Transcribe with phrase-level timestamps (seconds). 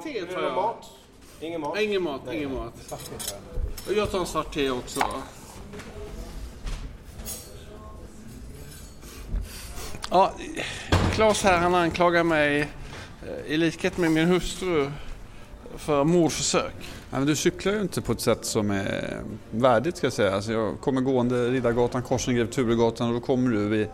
[0.00, 0.54] te tar jag.
[0.54, 0.90] mat?
[1.40, 1.72] Ingen mat?
[1.74, 2.72] Nej, Ingen mat, ingen mat.
[3.86, 5.00] Och jag tar en svart te också.
[10.10, 10.32] Ja,
[11.12, 12.60] Claes här han anklagar mig
[13.26, 14.90] eh, i likhet med min hustru
[15.76, 16.74] för mordförsök.
[17.10, 19.20] Ja, men du cyklar ju inte på ett sätt som är
[19.50, 20.34] värdigt ska jag säga.
[20.34, 23.88] Alltså jag kommer gående Riddargatan, korsning Grev Turegatan och då kommer du i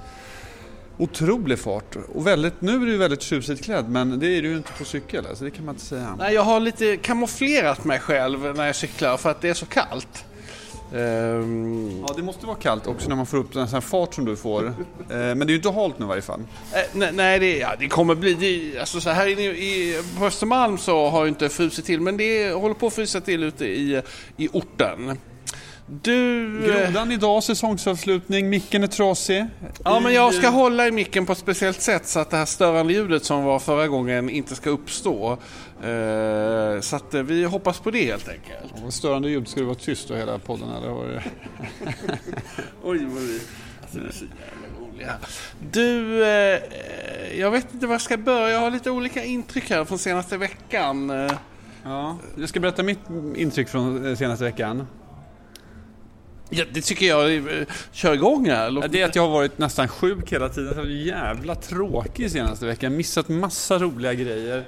[0.98, 1.96] otrolig fart.
[2.14, 4.84] Och väldigt, nu är du väldigt tjusigt klädd men det är du ju inte på
[4.84, 5.26] cykel.
[5.26, 6.14] Alltså det kan man inte säga.
[6.18, 9.66] Nej, jag har lite kamouflerat mig själv när jag cyklar för att det är så
[9.66, 10.24] kallt.
[10.94, 14.14] Ehm, Ja, det måste vara kallt också när man får upp en sån här fart
[14.14, 14.64] som du får.
[15.10, 16.40] Eh, Men det är ju inte halt nu i varje fall.
[16.40, 18.34] Eh, nej, nej det, ja, det kommer bli...
[18.34, 22.16] Det, alltså så här inne i, på Östermalm så har ju inte frusit till, men
[22.16, 24.02] det håller på att frysa till ute i,
[24.36, 25.18] i orten.
[25.90, 26.62] Du...
[26.66, 29.46] Grodan idag, säsongsavslutning, micken är trasig.
[29.84, 32.44] Ja, men jag ska hålla i micken på ett speciellt sätt så att det här
[32.44, 35.32] störande ljudet som var förra gången inte ska uppstå.
[35.82, 38.82] Eh, så att eh, vi hoppas på det helt enkelt.
[38.82, 40.88] Vad störande ljud, ska det vara tyst då hela podden eller?
[40.88, 41.04] Var.
[42.82, 43.40] Oj, vad vi...
[43.82, 45.14] Alltså, det är så jävla roliga.
[45.72, 46.60] Du, eh,
[47.40, 48.50] jag vet inte var jag ska börja.
[48.50, 51.12] Jag har lite olika intryck här från senaste veckan.
[51.84, 53.00] Ja, jag ska berätta mitt
[53.36, 54.86] intryck från senaste veckan.
[56.50, 57.34] Ja, det tycker jag.
[57.36, 57.42] eh,
[57.92, 58.70] Kör igång här.
[58.70, 60.74] Låt- Det är att jag har varit nästan sjuk hela tiden.
[60.74, 62.96] Så jävla tråkig senaste veckan.
[62.96, 64.64] Missat massa roliga grejer.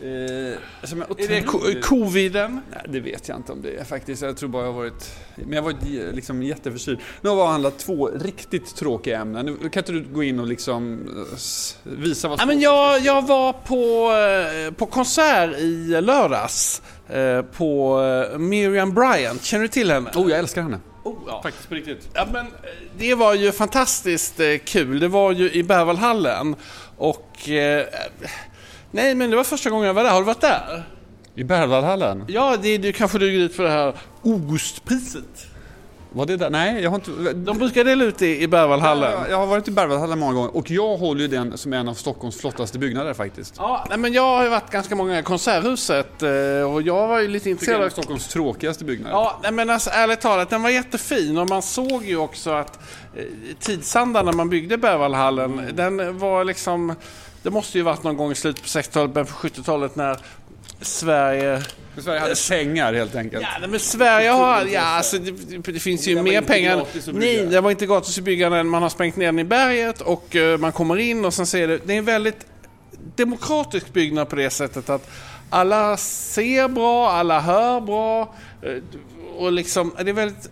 [0.00, 2.60] Eh, som är Är det co- coviden?
[2.70, 4.22] Nej, det vet jag inte om det är faktiskt.
[4.22, 5.10] Jag tror bara jag har varit...
[5.36, 6.98] Men jag har varit liksom jätteförkyld.
[7.20, 9.58] Nu har vi handlat två riktigt tråkiga ämnen.
[9.62, 11.00] Nu kan inte du gå in och liksom
[11.32, 14.12] eh, visa vad Ja, men jag, jag var på,
[14.68, 16.82] eh, på konsert i lördags.
[17.56, 17.98] På
[18.38, 19.42] Miriam Bryant.
[19.44, 20.10] Känner du till henne?
[20.14, 20.80] Oh, jag älskar henne.
[21.04, 21.42] Oh, ja.
[21.42, 22.08] Faktiskt på riktigt.
[22.14, 22.52] Ja, men eh,
[22.98, 25.00] det var ju fantastiskt eh, kul.
[25.00, 26.56] Det var ju i Berwaldhallen.
[26.96, 27.48] Och...
[27.48, 27.86] Eh,
[28.90, 30.10] nej, men det var första gången jag var där.
[30.10, 30.84] Har du varit där?
[31.34, 32.24] I Berwaldhallen?
[32.28, 35.46] Ja, det, det kanske du dit för det här Augustpriset.
[36.14, 36.50] Var det där?
[36.50, 37.32] Nej, jag har inte...
[37.32, 39.12] De brukar dela ut det i Berwaldhallen.
[39.12, 41.88] Jag, jag har varit i Berwaldhallen många gånger och jag håller ju den som en
[41.88, 43.54] av Stockholms flottaste byggnader faktiskt.
[43.58, 47.20] Ja, nej, men jag har ju varit ganska många i Konserthuset eh, och jag var
[47.20, 49.16] ju lite intresserad av Stockholms tråkigaste byggnader.
[49.16, 52.78] Ja, nej, men alltså, ärligt talat, den var jättefin och man såg ju också att
[53.14, 53.24] eh,
[53.60, 56.94] tidsandan när man byggde Berwaldhallen, den var liksom...
[57.42, 60.18] Det måste ju varit någon gång i slutet på 60-talet, början på 70-talet när
[60.84, 61.62] Sverige...
[61.98, 63.46] Sverige hade pengar helt enkelt.
[63.60, 64.64] Ja, men Sverige har...
[64.66, 66.86] Ja, alltså, det, det- det finns ju var mer pengar.
[67.12, 68.68] Nej, det var inte gratis att bygga den.
[68.68, 71.68] Man har sprängt ner den i berget och eh, man kommer in och sen ser
[71.68, 71.78] det...
[71.84, 72.46] Det är en väldigt
[73.16, 75.10] demokratisk byggnad på det sättet att
[75.50, 78.70] alla ser bra, alla hör bra eh,
[79.36, 80.48] och liksom, det är väldigt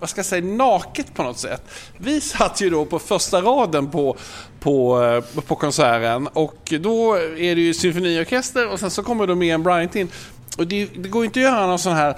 [0.00, 1.62] vad ska jag säga, naket på något sätt.
[1.98, 4.16] Vi satt ju då på första raden på,
[4.64, 9.34] på, eh, på konserten och då är det ju symfoniorkester och sen så kommer då
[9.34, 10.08] Miriam Bryant in.
[10.58, 12.16] Och det, det går inte att göra någon sån här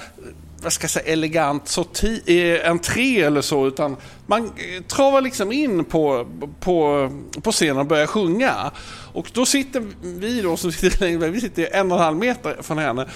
[0.63, 3.97] vad ska jag säga, elegant sorti, eh, entré eller så, utan
[4.27, 6.27] man eh, travar liksom in på,
[6.61, 7.11] på,
[7.43, 8.71] på scenen och börjar sjunga.
[9.13, 12.57] Och då sitter vi då som sitter längre vi sitter en och en halv meter
[12.63, 13.07] från henne.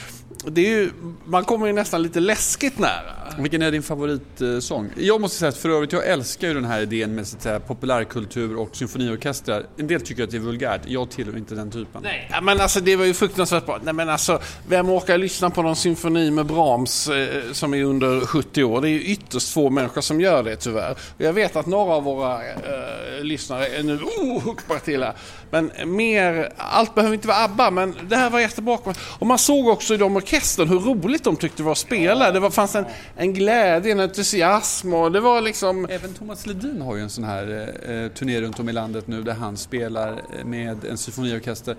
[0.45, 0.91] Det är ju,
[1.25, 3.21] man kommer ju nästan lite läskigt nära.
[3.39, 4.91] Vilken är din favoritsång?
[4.97, 7.69] Jag måste säga att för övrigt, jag älskar ju den här idén med så att
[7.69, 9.67] populärkultur och symfoniorkestrar.
[9.77, 12.03] En del tycker att det är vulgärt, jag tillhör inte den typen.
[12.03, 13.81] Nej, men alltså det var ju fruktansvärt bra.
[13.83, 18.21] Nej, men alltså, vem orkar lyssna på någon symfoni med Brahms eh, som är under
[18.21, 18.81] 70 år?
[18.81, 20.91] Det är ju ytterst få människor som gör det tyvärr.
[20.91, 25.15] Och jag vet att några av våra eh, lyssnare är nu oh, huckbara till här.
[25.51, 28.79] Men mer, allt behöver inte vara ABBA, men det här var jättebra.
[29.19, 32.33] Och man såg också i de orkestern hur roligt de tyckte det var att spela.
[32.33, 32.85] Det var, fanns en,
[33.17, 35.87] en glädje, en entusiasm och det var liksom...
[35.91, 39.23] Även Thomas Ledin har ju en sån här eh, turné runt om i landet nu
[39.23, 41.77] där han spelar eh, med en symfoniorkester.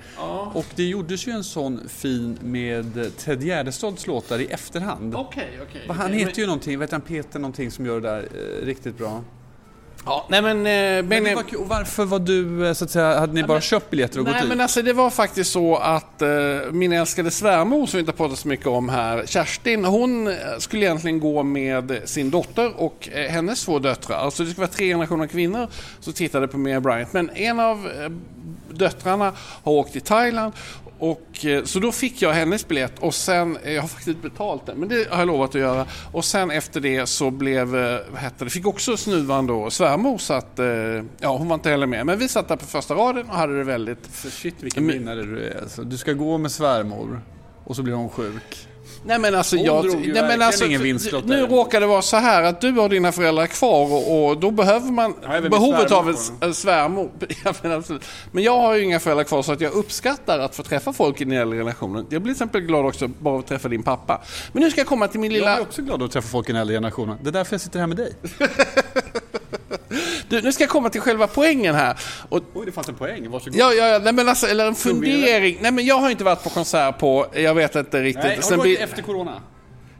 [0.53, 5.15] Och det gjordes ju en sån fin med Ted Gärdestads låtar i efterhand.
[5.15, 5.81] Okej, okej.
[5.87, 8.97] Vad Han heter ju någonting, vet han Peter någonting som gör det där eh, riktigt
[8.97, 9.23] bra.
[10.05, 10.57] Ja, nej men...
[10.57, 11.59] Eh, Men det Benny- var kul.
[11.59, 14.33] Och varför var du, eh, så att säga, hade ni bara köpt biljetter och Nej
[14.33, 14.61] gått men dit?
[14.61, 16.27] alltså det var faktiskt så att eh,
[16.71, 20.85] min älskade svärmor som vi inte pratat så mycket om här, Kerstin, hon eh, skulle
[20.85, 24.17] egentligen gå med sin dotter och eh, hennes två döttrar.
[24.17, 25.67] Alltså det skulle vara tre generationer kvinnor
[25.99, 27.13] som tittade på Mia Bryant.
[27.13, 28.09] Men en av eh,
[28.75, 29.33] döttrarna
[29.63, 30.53] har åkt till Thailand
[31.01, 34.65] och, eh, så då fick jag hennes biljett och sen, eh, jag har faktiskt betalt
[34.65, 35.85] den, men det har jag lovat att göra.
[36.11, 40.17] Och sen efter det så blev, eh, vad hette det, fick också snuvan då svärmor
[40.17, 40.65] så att, eh,
[41.19, 42.05] ja hon var inte heller med.
[42.05, 45.43] Men vi satt där på första raden och hade det väldigt Shit vilken vinnare du
[45.43, 45.83] är alltså.
[45.83, 47.21] Du ska gå med svärmor
[47.63, 48.67] och så blir hon sjuk.
[49.05, 52.01] Nej men alltså, Hon jag, drog ju nej, men alltså ingen nu råkar det vara
[52.01, 55.91] så här att du har dina föräldrar kvar och, och då behöver man Ja, behovet
[55.91, 57.11] av en, svärmor.
[57.43, 58.05] Ja, men, absolut.
[58.31, 61.21] men jag har ju inga föräldrar kvar så att jag uppskattar att få träffa folk
[61.21, 62.05] i den äldre generationen.
[62.09, 64.21] Jag blir till exempel glad också bara att träffa din pappa.
[64.51, 65.57] Men nu ska jag komma till min Jag lilla...
[65.57, 67.17] är också glad att träffa folk i den äldre generationen.
[67.21, 68.15] Det är därför jag sitter här med dig.
[70.29, 71.97] Du, nu ska jag komma till själva poängen här.
[72.29, 73.29] Och, Oj, det fanns en poäng.
[73.29, 73.55] Varsågod.
[73.59, 75.57] ja, ja, ja, nej, men alltså, eller en fundering.
[75.61, 78.23] Nej men jag har inte varit på konsert på, jag vet inte riktigt.
[78.23, 79.41] Nej, har Sen du varit blir- efter corona?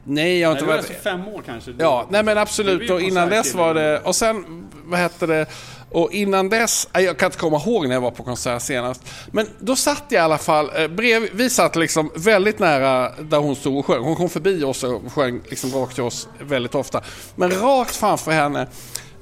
[0.04, 0.90] Nej, jag har Nej, inte var varit...
[0.90, 1.74] alltså fem år kanske.
[1.78, 2.90] Ja, nej men absolut.
[2.90, 4.00] Och innan dess var det...
[4.00, 5.46] Och sen, vad hette det?
[5.90, 9.00] Och innan dess, nej, jag kan inte komma ihåg när jag var på konsert senast.
[9.32, 13.38] Men då satt jag i alla fall eh, bredvid, vi satt liksom väldigt nära där
[13.38, 14.02] hon stod och sjöng.
[14.04, 17.00] Hon kom förbi oss och sjöng liksom rakt till oss väldigt ofta.
[17.36, 18.66] Men rakt framför henne,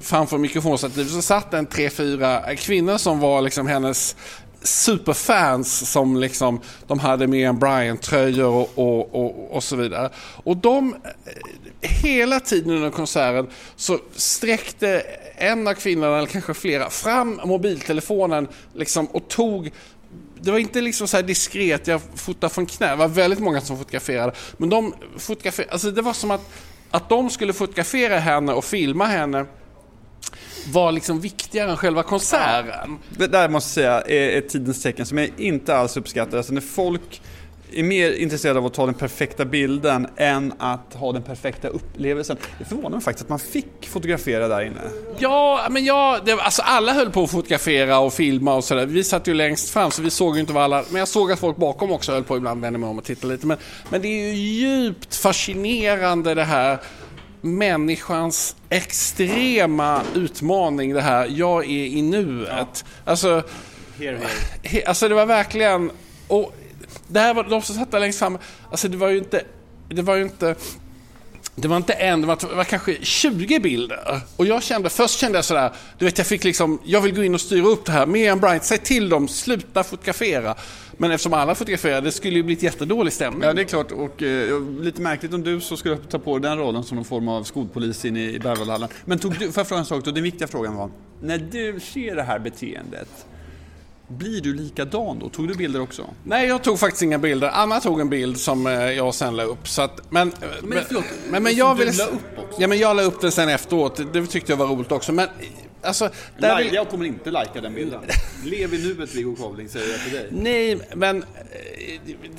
[0.01, 4.15] framför mikrofonstativet, så satt en tre, fyra eh, kvinnor som var liksom hennes
[4.63, 10.09] superfans som liksom, de hade Miriam Bryant-tröjor och, och, och, och så vidare.
[10.43, 15.03] Och de, eh, hela tiden under konserten så sträckte
[15.35, 19.71] en av kvinnorna, eller kanske flera, fram mobiltelefonen liksom, och tog
[20.43, 22.89] det var inte liksom så här diskret, jag fotar från knä.
[22.89, 24.31] Det var väldigt många som fotograferade.
[24.57, 26.41] Men de fotograferade, alltså det var som att,
[26.91, 29.45] att de skulle fotografera henne och filma henne
[30.69, 32.97] var liksom viktigare än själva konserten.
[33.09, 36.37] Det där måste jag säga är ett tidens tecken som jag inte alls uppskattar.
[36.37, 37.21] Alltså när folk
[37.73, 42.37] är mer intresserade av att ta den perfekta bilden än att ha den perfekta upplevelsen.
[42.59, 44.81] Det förvånar mig faktiskt att man fick fotografera där inne.
[45.17, 48.85] Ja, men ja, det, alltså alla höll på att fotografera och filma och sådär.
[48.85, 50.83] Vi satt ju längst fram så vi såg ju inte vad alla...
[50.89, 53.33] Men jag såg att folk bakom också höll på ibland, vände mig om och tittade
[53.33, 53.47] lite.
[53.47, 53.57] Men,
[53.89, 56.77] men det är ju djupt fascinerande det här
[57.41, 62.85] människans extrema utmaning det här, jag är i nuet.
[63.05, 63.43] Alltså,
[64.63, 65.91] he, alltså det var verkligen...
[66.27, 66.55] Och
[67.07, 68.37] det här var de som satt där längst fram,
[68.71, 69.43] alltså det var ju inte...
[69.89, 70.55] Det var ju inte...
[71.55, 74.21] Det var inte en, det var, det var kanske 20 bilder.
[74.37, 77.23] Och jag kände, först kände jag sådär, du vet jag fick liksom, jag vill gå
[77.23, 78.05] in och styra upp det här.
[78.05, 80.55] Miriam Bryant, säg till dem, sluta fotografera.
[80.97, 83.43] Men eftersom alla fotograferade, det skulle ju bli ett jättedålig stämning.
[83.43, 83.91] Ja, det är klart.
[83.91, 87.05] Och eh, lite märkligt om du så skulle ta på dig den rollen som någon
[87.05, 88.89] form av skolpolis inne i Berwaldhallen.
[89.05, 90.11] Men tog du, får jag fråga en sak då?
[90.11, 90.89] Den viktiga frågan var,
[91.21, 93.25] när du ser det här beteendet,
[94.11, 95.29] blir du likadan då?
[95.29, 96.09] Tog du bilder också?
[96.23, 97.49] Nej, jag tog faktiskt inga bilder.
[97.49, 99.67] Anna tog en bild som eh, jag sen la upp.
[99.67, 100.31] Så att, men,
[100.63, 102.03] men, förlåt, men, men som jag ville...
[102.03, 102.61] upp också?
[102.61, 104.13] Ja, men jag la upp den sen efteråt.
[104.13, 105.11] Det tyckte jag var roligt också.
[105.11, 105.27] Men
[105.81, 106.09] alltså...
[106.39, 107.99] Där vill, Jag kommer inte lajka den bilden.
[108.45, 110.27] Lev i nuet Viggo Kavling, säger jag till dig.
[110.31, 111.23] nej, men...
[111.23, 111.27] eh,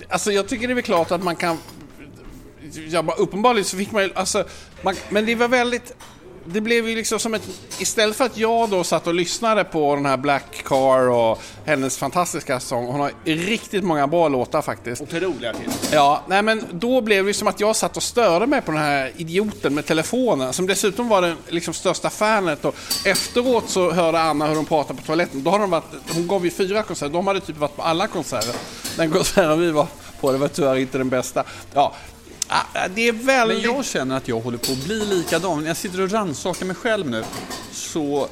[0.08, 1.56] Alltså jag tycker det är väl klart att man kan...
[2.88, 4.10] Ja, uppenbarligen så fick man ju...
[4.14, 4.44] Alltså,
[4.82, 5.94] man, men det var väldigt...
[6.44, 7.42] Det blev ju liksom som ett...
[7.78, 11.98] Istället för att jag då satt och lyssnade på den här Black Car och hennes
[11.98, 12.86] fantastiska sång.
[12.86, 15.02] Hon har riktigt många bra låtar faktiskt.
[15.02, 15.88] Otrolig artist.
[15.92, 18.80] Ja, nej men då blev det som att jag satt och störde mig på den
[18.80, 22.74] här idioten med telefonen som dessutom var den liksom största fanet och
[23.04, 25.42] efteråt så hörde Anna hur de pratade på toaletten.
[25.42, 25.84] Då har de varit,
[26.14, 28.54] hon gav ju fyra konserter, de hade typ varit på alla konserter.
[28.96, 29.86] Den konserten vi var
[30.20, 31.44] på, det var tyvärr inte den bästa.
[31.74, 31.94] Ja,
[32.94, 33.64] det är Men väldigt...
[33.64, 35.60] jag känner att jag håller på att bli likadan.
[35.60, 37.24] När jag sitter och rannsakar mig själv nu
[37.72, 38.28] så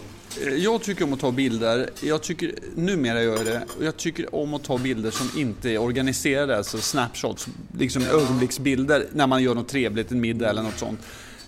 [0.46, 1.90] eh, jag tycker om att ta bilder.
[2.00, 3.62] Jag tycker, numera gör jag det.
[3.78, 7.48] Och jag tycker om att ta bilder som inte är organiserade, alltså snapshots,
[7.78, 11.00] liksom ögonblicksbilder när man gör något trevligt, en middag eller något sånt.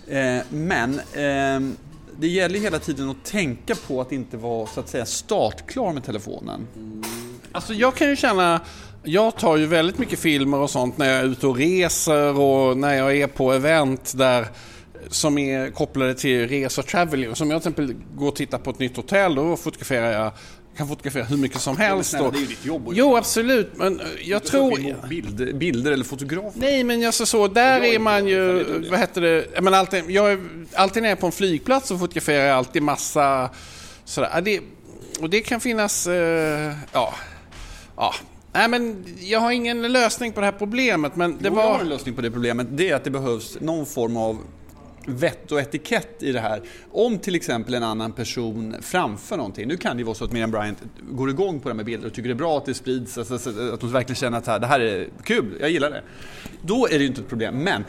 [0.06, 1.74] Eh, men eh,
[2.18, 6.04] det gäller hela tiden att tänka på att inte vara så att säga startklar med
[6.04, 6.66] telefonen.
[7.52, 8.60] Alltså jag kan ju känna,
[9.04, 12.76] jag tar ju väldigt mycket filmer och sånt när jag är ute och reser och
[12.76, 14.46] när jag är på event där
[15.08, 17.36] som är kopplade till resor och travel.
[17.36, 20.32] Som jag till exempel går och tittar på ett nytt hotell, då fotograferar jag
[20.76, 22.20] kan fotografera hur mycket som helst.
[22.20, 23.70] och- det är ju ditt jobb Jo, absolut.
[23.76, 25.08] Men eh, jag tror...
[25.08, 26.52] Bilder, bilder eller fotografer.
[26.60, 30.10] Nej, men alltså så, där är är man ju, vad heter det, jag, menar, alltid,
[30.10, 30.40] jag är,
[30.74, 33.50] alltid när jag är på en flygplats så fotograferar jag alltid massa
[34.04, 34.30] sådär.
[34.34, 34.60] Ja, Det,
[35.20, 37.14] och det kan finnas, eh, ja,
[37.96, 38.14] ja.
[38.52, 41.72] Nej men jag har ingen lösning på det här problemet men det Jo, jag har
[41.72, 41.84] en var...
[41.84, 42.66] lösning på det problemet.
[42.70, 44.38] Det är att det behövs någon form av
[45.06, 46.62] vett och etikett i det här.
[46.90, 49.68] Om till exempel en annan person framför någonting.
[49.68, 50.78] Nu kan det ju vara så att Miriam Bryant
[51.10, 53.18] går igång på det här med bilder och tycker det är bra att det sprids,
[53.18, 56.02] alltså, så att hon verkligen känner att det här är kul, jag gillar det.
[56.62, 57.54] Då är det ju inte ett problem.
[57.58, 57.84] Men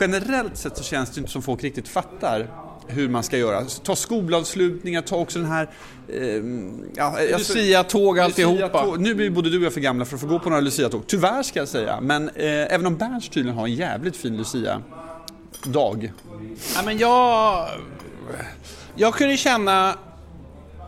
[0.00, 3.64] generellt sett så känns det inte som folk riktigt fattar hur man ska göra.
[3.64, 5.70] Ta skolavslutningar, ta också den här...
[6.12, 8.54] ehm, ja, Lucia-tåg alltihopa.
[8.54, 9.00] Lucia-tåg.
[9.00, 11.02] Nu blir både du och jag för gamla för att få gå på några Lucia-tåg.
[11.06, 12.00] Tyvärr ska jag säga.
[12.00, 16.12] Men eh, även om Berns tydligen har en jävligt fin Lucia-dag.
[16.74, 17.68] Ja, men jag...
[18.94, 19.94] Jag kunde känna...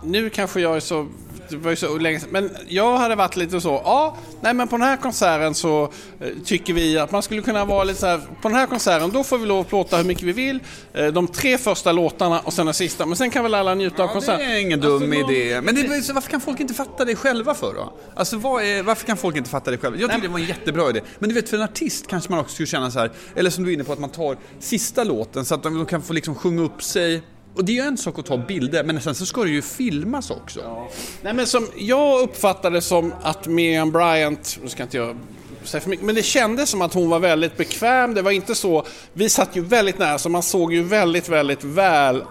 [0.03, 1.09] Nu kanske jag är så
[1.51, 2.29] det var ju så länge sedan.
[2.33, 5.83] Men jag hade varit lite så, ja, nej men på den här konserten så
[6.21, 9.11] eh, tycker vi att man skulle kunna vara lite så här, på den här konserten
[9.13, 10.61] då får vi lov att plåta hur mycket vi vill.
[10.95, 14.03] Eh, de tre första låtarna och sen den sista, men sen kan väl alla njuta
[14.03, 14.49] av Ja, konserten.
[14.49, 15.61] det är ingen dum idé.
[15.61, 17.93] Men det, varför kan folk inte fatta det själva för då?
[18.15, 19.99] Alltså är, varför kan folk inte fatta det själva?
[19.99, 21.01] Jag tycker det var en jättebra idé.
[21.19, 23.65] Men du vet för en artist kanske man också skulle känna så här, eller som
[23.65, 26.35] du är inne på att man tar sista låten så att de kan få liksom
[26.35, 27.23] sjunga upp sig.
[27.59, 29.63] Och det är ju en sak att ta bilder, men sen så ska det ju
[29.63, 30.89] filmas också.
[31.23, 35.17] Nej men som jag uppfattade det som att Miriam Bryant, nu ska inte jag
[35.63, 38.15] säga för mycket, men det kändes som att hon var väldigt bekväm.
[38.15, 41.65] Det var inte så, vi satt ju väldigt nära så man såg ju väldigt, väldigt
[41.65, 42.23] väl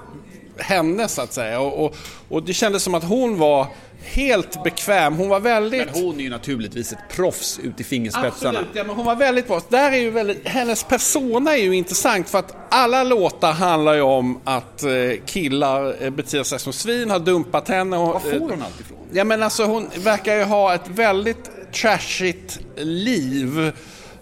[0.57, 1.59] henne så att säga.
[1.59, 1.95] Och, och,
[2.29, 3.67] och det kändes som att hon var
[4.07, 5.15] helt bekväm.
[5.15, 5.85] Hon var väldigt...
[5.93, 8.59] Men hon är ju naturligtvis ett proffs ut i fingerspetsarna.
[8.59, 9.61] Absolut, ja, men hon var väldigt bra.
[9.69, 14.01] Där är ju väldigt, hennes persona är ju intressant för att alla låtar handlar ju
[14.01, 14.91] om att eh,
[15.25, 17.97] killar eh, beter sig som svin, har dumpat henne.
[17.97, 18.97] Och, Var får hon allt ifrån?
[19.11, 23.71] Ja men alltså hon verkar ju ha ett väldigt trashigt liv.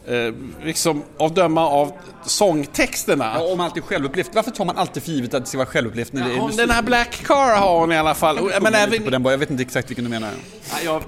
[0.08, 0.34] Eh,
[0.64, 1.92] liksom att döma av
[2.26, 3.32] sångtexterna.
[3.36, 4.30] Ja, om allt är självupplevt.
[4.34, 6.58] Varför tar man alltid för givet att det ska vara självupplevt när det är musik?
[6.58, 8.38] den här Black Car har hon i alla fall.
[8.40, 9.04] Och- Men även...
[9.04, 9.34] på den bara.
[9.34, 10.30] Jag vet inte exakt vilken du menar.
[10.72, 11.04] Ja, jag,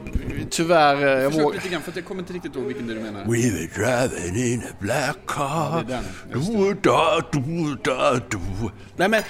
[0.49, 1.53] tyvärr, eh, jag vågar...
[1.55, 3.19] lite grann, för att jag kommer inte riktigt ihåg vilken du menar.
[3.19, 5.83] We were driving in a black car.
[5.87, 6.01] det är
[6.31, 6.55] den.
[6.55, 8.71] Do, da, do, da, do.
[8.95, 9.23] Nej men...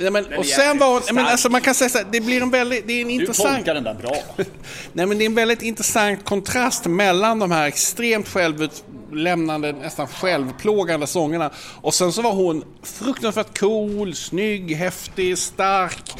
[0.00, 2.42] Nej, men, och sen var hon, men alltså man kan säga så här, det blir
[2.42, 3.66] en väldigt, det är en intressant...
[3.66, 4.16] den där bra.
[4.92, 11.06] Nej men det är en väldigt intressant kontrast mellan de här extremt självutlämnande, nästan självplågande
[11.06, 11.50] sångerna.
[11.80, 16.12] Och sen så var hon fruktansvärt cool, snygg, häftig, stark.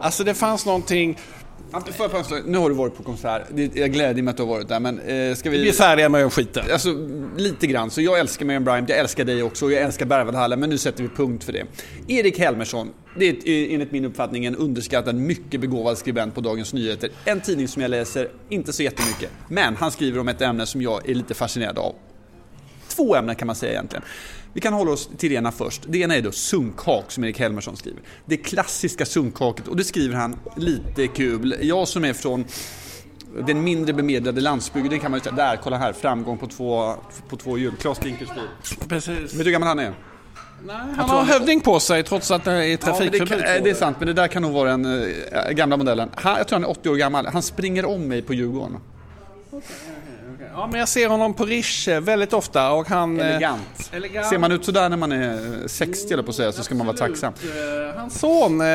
[0.00, 1.18] Alltså det fanns någonting...
[2.44, 3.42] Nu har du varit på konsert.
[3.74, 5.62] Jag gläder mig att du har varit där, men eh, ska vi...
[5.62, 6.64] Vi är färdiga med skiten.
[6.72, 6.88] Alltså,
[7.36, 7.90] lite grann.
[7.90, 10.78] Så jag älskar Miriam Bryant, jag älskar dig också och jag älskar Berwaldhallen, men nu
[10.78, 11.66] sätter vi punkt för det.
[12.08, 17.10] Erik Helmersson, det är enligt min uppfattning en underskattad, mycket begåvad skribent på Dagens Nyheter.
[17.24, 20.82] En tidning som jag läser inte så jättemycket, men han skriver om ett ämne som
[20.82, 21.94] jag är lite fascinerad av.
[22.88, 24.04] Två ämnen kan man säga egentligen.
[24.52, 25.82] Vi kan hålla oss till det ena först.
[25.88, 28.00] Det ena är då sunkhak som Erik Helmersson skriver.
[28.26, 31.56] Det klassiska sunkhaket och det skriver han lite kul.
[31.60, 32.44] Jag som är från
[33.46, 36.94] den mindre bemedlade landsbygden kan man ju säga, där, kolla här, framgång på två,
[37.28, 37.74] på två hjul.
[37.80, 38.46] Claes Dinkelspiel.
[38.88, 39.18] Precis.
[39.18, 39.94] Vet du hur gammal han är?
[40.64, 43.28] Nej, han har hövding på sig trots att det är Ja, men det, trafikförbud.
[43.28, 44.84] kan, eh, det är sant, men det där kan nog vara den
[45.32, 46.08] äh, gamla modellen.
[46.14, 47.26] Han, jag tror han är 80 år gammal.
[47.26, 48.76] Han springer om mig på Djurgården.
[50.54, 53.20] Ja, men jag ser honom på Riche väldigt ofta och han...
[53.20, 53.90] eh, Elegant.
[53.92, 54.26] elegant.
[54.26, 56.74] Ser man ut sådär när man är eh, 60 eller på att säga så ska
[56.74, 57.32] man vara tacksam.
[57.96, 58.66] Hans son, eh,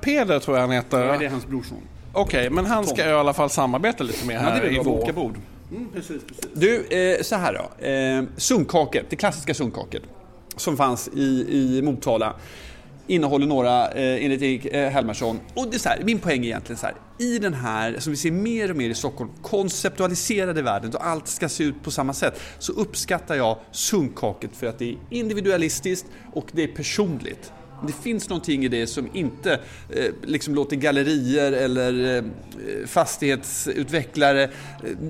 [0.00, 1.04] Peder tror jag han heter.
[1.04, 1.78] Ja, det är hans brorson.
[2.12, 4.76] Okej, men han ska i alla fall samarbeta lite mer Ja, här det är i
[4.78, 4.84] vår.
[4.84, 5.34] Boka bord.
[5.70, 6.46] Mm, precis, precis.
[6.54, 7.86] Du, eh, så här då.
[7.86, 10.02] Eh, sunkhaket, det klassiska sunkhaket
[10.58, 12.34] som fanns i, i Motala
[13.08, 15.40] innehåller några, eh, enligt Erik eh, Helmersson.
[15.54, 16.94] Och det är så här, min poäng är egentligen så här.
[17.18, 21.28] I den här, som vi ser mer och mer i Stockholm, konceptualiserade världen då allt
[21.28, 26.06] ska se ut på samma sätt, så uppskattar jag sunkkaket för att det är individualistiskt
[26.32, 27.52] och det är personligt.
[27.86, 32.24] Det finns någonting i det som inte eh, liksom låter gallerier eller eh,
[32.86, 34.50] fastighetsutvecklare, eh,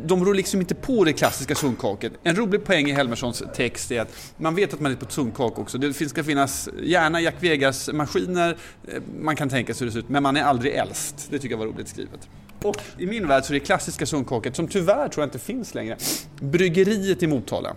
[0.05, 2.13] de rår liksom inte på det klassiska sunkhaket.
[2.23, 5.13] En rolig poäng i Helmerssons text är att man vet att man är på ett
[5.13, 5.79] sunkak också.
[5.79, 8.57] Det ska finnas gärna Jack Vegas-maskiner,
[8.89, 11.29] eh, man kan tänka sig hur det ser ut, men man är aldrig äldst.
[11.31, 12.29] Det tycker jag var roligt skrivet.
[12.63, 15.75] Och i min värld så är det klassiska sunkhaket, som tyvärr tror jag inte finns
[15.75, 15.97] längre,
[16.41, 17.77] bryggeriet i Motala.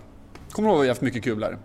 [0.52, 1.58] Kommer du ihåg att vi har haft mycket kul där?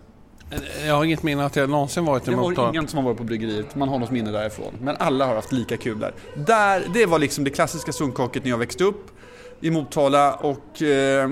[0.85, 2.69] Jag har inget minne att jag någonsin varit i Jag har Motala.
[2.69, 4.73] ingen som har varit på bryggeriet, man har något minne därifrån.
[4.81, 6.13] Men alla har haft lika kul där.
[6.35, 9.07] där det var liksom det klassiska sunkhaket när jag växte upp
[9.61, 11.29] i Motala och eh,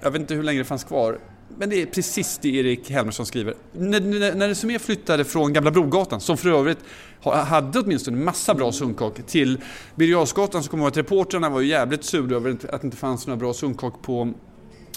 [0.00, 1.18] jag vet inte hur länge det fanns kvar.
[1.58, 3.54] Men det är precis det Erik Helmersson skriver.
[3.72, 6.78] När, när, när Resumé flyttade från Gamla Brogatan, som för övrigt
[7.20, 9.60] ha- hade åtminstone massa bra sunkhak, till
[9.94, 12.96] Birger så kommer jag ihåg att reportrarna var ju jävligt sura över att det inte
[12.96, 14.32] fanns några bra sunkhak på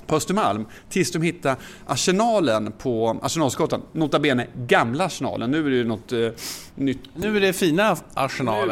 [0.08, 3.82] på Östermalm tills de hittade Arsenalen på Arsenalsgatan.
[3.92, 5.52] Nota bene gamla Arsenalen.
[5.52, 6.30] Nu är det ju något eh,
[6.76, 7.00] nytt.
[7.14, 7.98] Nu är det fina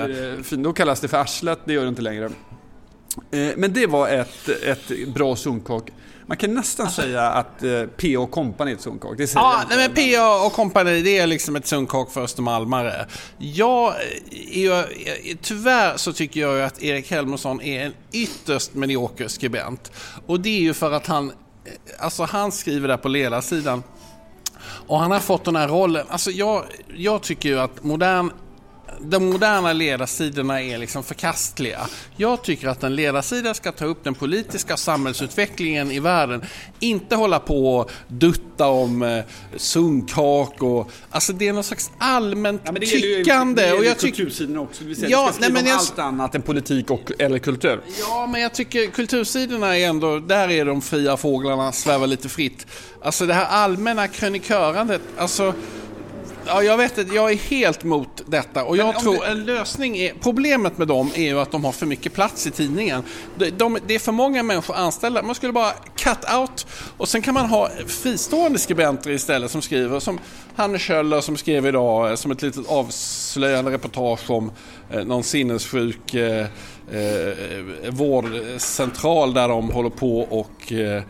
[0.07, 0.63] det fint.
[0.63, 2.25] Då kallas det för Arslet, det gör det inte längre.
[3.31, 5.91] Eh, men det var ett, ett bra sunkak.
[6.27, 8.27] Man kan nästan säga att eh, P.O.
[8.27, 9.17] Company är ett sunkak.
[9.17, 13.05] Det Ja, jag nej, men PA och kompani det är liksom ett sunkak för Östermalmare.
[13.37, 13.93] Jag
[14.53, 14.83] är ju,
[15.41, 19.91] tyvärr så tycker jag ju att Erik Helmersson är en ytterst medioker skribent.
[20.25, 21.31] Och det är ju för att han,
[21.99, 23.83] alltså han skriver där på ledarsidan
[24.87, 26.05] och han har fått den här rollen.
[26.09, 26.63] Alltså jag,
[26.95, 28.31] jag tycker ju att modern
[29.01, 31.87] de moderna ledarsidorna är liksom förkastliga.
[32.17, 36.41] Jag tycker att en ledarsida ska ta upp den politiska samhällsutvecklingen i världen.
[36.79, 39.23] Inte hålla på och dutta om eh,
[39.57, 40.91] sunkak och...
[41.09, 43.61] Alltså det är någon slags allmänt Ja, men det tyckande.
[43.61, 44.81] gäller ju, och det jag tycker, kultursidorna också.
[44.83, 47.81] Det vill säga, Ja, nej, men jag- allt annat än politik och, eller kultur.
[47.99, 52.67] Ja, men jag tycker kultursidorna är ändå, där är de fria fåglarna, svävar lite fritt.
[53.03, 55.53] Alltså det här allmänna krönikörandet, alltså
[56.47, 58.63] Ja, jag vet inte, jag är helt mot detta.
[58.63, 61.71] Och jag tror du- en lösning är, problemet med dem är ju att de har
[61.71, 63.03] för mycket plats i tidningen.
[63.35, 66.67] De, de, det är för många människor anställda, man skulle bara cut out.
[66.97, 70.19] Och sen kan man ha fristående skribenter istället som skriver, som
[70.55, 74.51] Hanne Kjöller som skrev idag eh, som ett litet avslöjande reportage om
[74.91, 76.45] eh, någon sinnessjuk eh,
[76.91, 77.33] eh,
[77.89, 81.03] vårdcentral där de håller på och eh,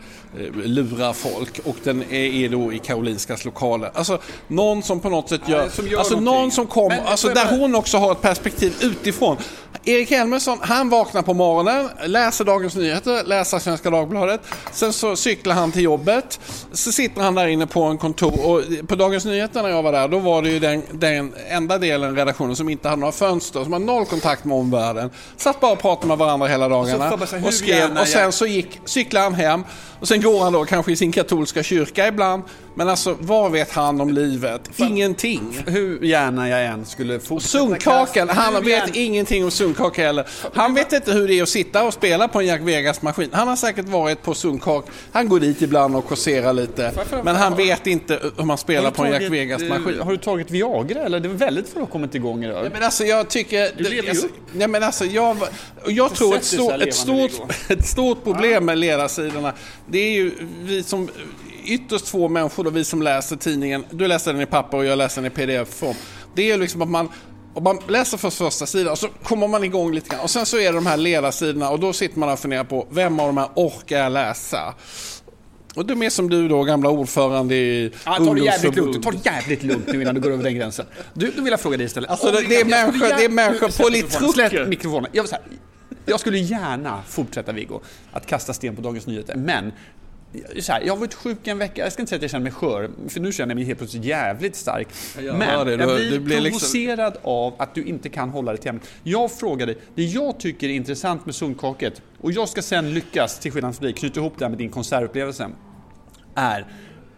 [0.64, 3.90] lurar folk och den är, då i Karolinskas lokaler.
[3.94, 4.18] Alltså
[4.48, 6.50] någon som på något sätt gör, som gör alltså någon någonting.
[6.50, 9.36] som kom, Men- alltså där hon också har ett perspektiv utifrån.
[9.84, 14.40] Erik Helmersson, han vaknar på morgonen, läser Dagens Nyheter, läser Svenska Dagbladet.
[14.72, 16.40] Sen så cyklar han till jobbet.
[16.72, 19.92] Så sitter han där inne på en kontor och på Dagens Nyheter när jag var
[19.92, 23.64] där, då var det ju den, den enda delen redaktionen som inte hade några fönster,
[23.64, 25.10] som har noll kontakt med omvärlden.
[25.36, 27.16] Satt bara och pratade med varandra hela dagarna.
[27.32, 29.64] hur och skrev och sen så gick, cyklade han hem
[30.00, 32.42] och sen går han då kanske i sin katolska kyrka ibland.
[32.74, 34.70] Men alltså vad vet han om livet?
[34.76, 35.58] Ingenting.
[35.66, 40.26] Hur gärna jag än skulle fortsätta Sunkkakan, kasta- han vet gärna- ingenting om sunkak heller.
[40.54, 43.28] Han vet inte hur det är att sitta och spela på en Jack Vegas-maskin.
[43.32, 44.86] Han har säkert varit på sunkak.
[45.12, 46.92] Han går dit ibland och kåserar lite.
[47.24, 49.98] Men han vet inte hur man spelar på en Jack tagit, Vegas-maskin.
[49.98, 51.20] eh, Har du tagit Viagra eller?
[51.20, 52.64] Det är väldigt få har kommit igång idag.
[52.66, 53.70] Ja, men alltså jag tycker...
[53.76, 55.36] Du lever ju alltså, nej, men alltså jag,
[55.86, 57.30] jag tror ett, stort, ett, stort,
[57.68, 59.52] ett stort problem med ledarsidorna,
[59.88, 60.32] det är ju
[60.62, 61.08] vi som
[61.64, 63.84] ytterst få människor då, vi som läser tidningen.
[63.90, 65.94] Du läser den i papper och jag läser den i pdf-form.
[66.34, 67.08] Det är ju liksom att man
[67.54, 70.46] om man läser först första sidan och så kommer man igång lite grann och sen
[70.46, 73.26] så är det de här ledarsidorna och då sitter man och funderar på vem av
[73.26, 74.74] de här orkar jag läsa?
[75.76, 79.02] Och de är som du då, gamla ordförande i Ja, ta det jävligt lugnt.
[79.02, 80.86] Ta det jävligt lugnt nu innan du går över den gränsen.
[81.14, 82.10] Du, då vill jag fråga dig istället.
[82.10, 84.32] Alltså, det- är människor- det är människor på litrucker.
[84.48, 85.10] Släpp mikrofonen.
[85.12, 85.40] Jag, vill här,
[86.06, 87.80] jag skulle gärna fortsätta Viggo,
[88.12, 89.36] att kasta sten på Dagens Nyheter.
[89.36, 89.72] Men
[90.68, 92.52] här, jag har varit sjuk en vecka, jag ska inte säga att jag känner mig
[92.52, 94.88] skör, för nu känner jag mig helt plötsligt jävligt stark.
[95.22, 98.30] Jag Men det, jag du- blir du blir liksom- provocerad av att du inte kan
[98.30, 98.88] hålla dig till ämnet.
[99.02, 103.38] Jag frågar dig, det jag tycker är intressant med sunkkaket, och jag ska sen lyckas,
[103.38, 105.50] till skillnad från dig, knyta ihop det här med din konsertupplevelse
[106.34, 106.66] är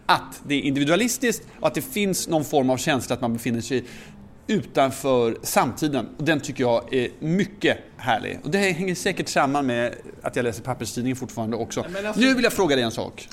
[0.05, 3.61] att det är individualistiskt och att det finns någon form av känsla att man befinner
[3.61, 3.85] sig
[4.49, 6.07] utanför samtiden.
[6.17, 8.39] Och den tycker jag är mycket härlig.
[8.43, 11.81] Och det hänger säkert samman med att jag läser papperstidningen fortfarande också.
[12.05, 13.27] alltså- Nu vill jag fråga dig en sak.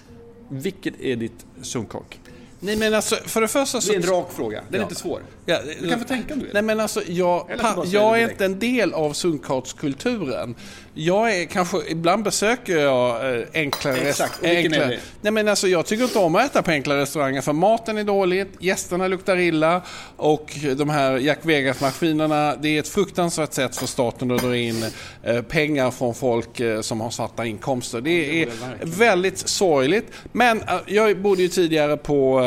[0.48, 2.20] Vilket är ditt sunkak?
[2.60, 3.92] Nej men alltså, för det första så...
[3.92, 4.60] Det är en rak fråga.
[4.68, 4.82] Den är Ja.
[4.82, 5.20] inte svår.
[5.46, 6.54] Ja, Du kan få tänka om du vill.
[6.54, 10.54] Nej men alltså, jag, pa, jag är inte en del av sunkkartskulturen.
[10.98, 13.96] Jag är kanske, ibland besöker jag eh, enklare...
[13.96, 15.00] Exakt, och rest- vilken är enklare- det?
[15.20, 18.04] Nej men alltså jag tycker inte om att äta på enkla restauranger för maten är
[18.04, 19.82] dålig, gästerna luktar illa
[20.16, 24.84] och de här Jack Vegas-maskinerna, det är ett fruktansvärt sätt för staten att dra in
[25.22, 28.00] eh, pengar från folk eh, som har svarta inkomster.
[28.00, 28.48] Det är
[28.82, 30.06] väldigt sorgligt.
[30.32, 32.40] Men jag bodde ju tidigare på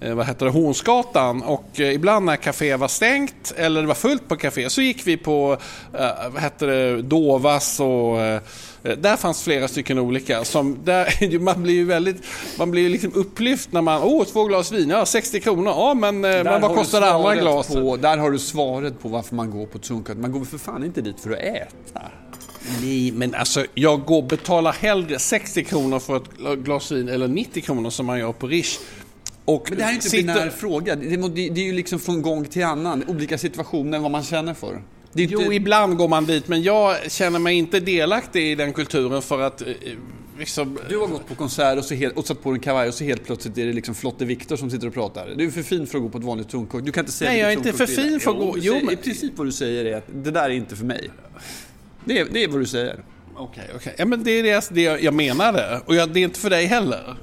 [0.00, 4.28] vad heter det, Hornsgatan och eh, ibland när café var stängt eller det var fullt
[4.28, 5.56] på café så gick vi på
[5.94, 8.40] eh, vad heter det, Dovas och eh,
[8.82, 10.44] där fanns flera stycken olika.
[10.44, 12.16] Som där, man blir ju väldigt
[12.58, 16.24] man blir liksom upplyft när man, åh två glas vin, ja 60 kronor, ja men,
[16.24, 17.74] eh, men har vad kostar det andra svaret glaset?
[17.74, 20.16] På, där har du svaret på varför man går på ett sunkak.
[20.16, 22.00] Man går för fan inte dit för att äta.
[22.80, 27.62] Nej, men alltså jag går betalar hellre 60 kronor för ett glas vin eller 90
[27.62, 28.78] kronor som man gör på Rish.
[29.48, 30.96] Och Men det här är inte en sitter- binär fråga.
[30.96, 33.04] Det, det, det är ju liksom från gång till annan.
[33.08, 34.82] Olika situationer, vad man känner för.
[35.14, 39.22] Inte, Jo, ibland går man dit, men jag känner mig inte delaktig i den kulturen
[39.22, 39.66] för att eh,
[40.38, 40.78] liksom...
[40.88, 43.04] Du har gått på konsert och, så helt, och satt på en kavaj och så
[43.04, 45.28] helt plötsligt är det liksom Flotte Viktor som sitter och pratar.
[45.36, 46.84] Du är för fin för att gå på ett vanligt sunkak.
[46.84, 48.92] Du kan inte säga Nej, jag är inte för fin för att gå- jo, men-
[48.94, 51.10] I princip vad du säger är att det där är inte för mig.
[52.04, 52.96] Det är, det är vad du säger.
[53.36, 53.94] Okej, okej.
[53.98, 55.80] Ja, men det är det, det jag menade.
[55.86, 57.16] Och jag, det är inte för dig heller.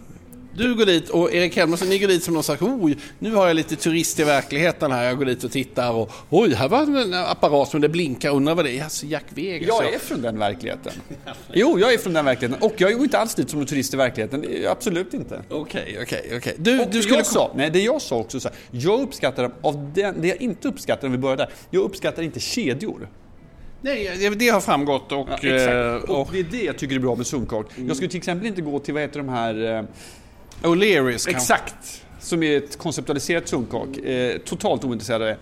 [0.58, 3.48] Du går dit och Erik Helmersson, ni går dit som någon slags, oj, nu har
[3.48, 5.04] jag lite turist i verkligheten här.
[5.04, 8.56] Jag går dit och tittar och, oj, här var en apparat som det blinkar, undrar
[8.56, 8.84] vad det är.
[8.84, 9.68] Alltså Jack Vegas.
[9.68, 9.90] Jag ja.
[9.90, 10.94] är från den verkligheten.
[11.54, 12.64] Jo, jag är från den verkligheten.
[12.70, 14.46] Och jag går inte alls dit som en turist i verkligheten.
[14.70, 15.44] Absolut inte.
[15.50, 16.56] Okej, okej, okej.
[16.58, 17.18] Du, du skulle...
[17.18, 20.42] jag sa, nej det jag sa också så här, jag uppskattar av den, det jag
[20.42, 23.10] inte uppskattar om vi börjar där, jag uppskattar inte kedjor.
[23.82, 25.28] Nej, det- har framgått och...
[25.42, 26.10] Ja, eh, exakt.
[26.10, 27.66] Och och det är det jag tycker är bra med sunkak.
[27.88, 29.86] Jag skulle till exempel inte gå till, vad heter de här...
[30.62, 32.00] O'Learys exakt!
[32.20, 33.98] som är ett konceptualiserat sunkak.
[33.98, 35.38] Eh, totalt ointresserad av det.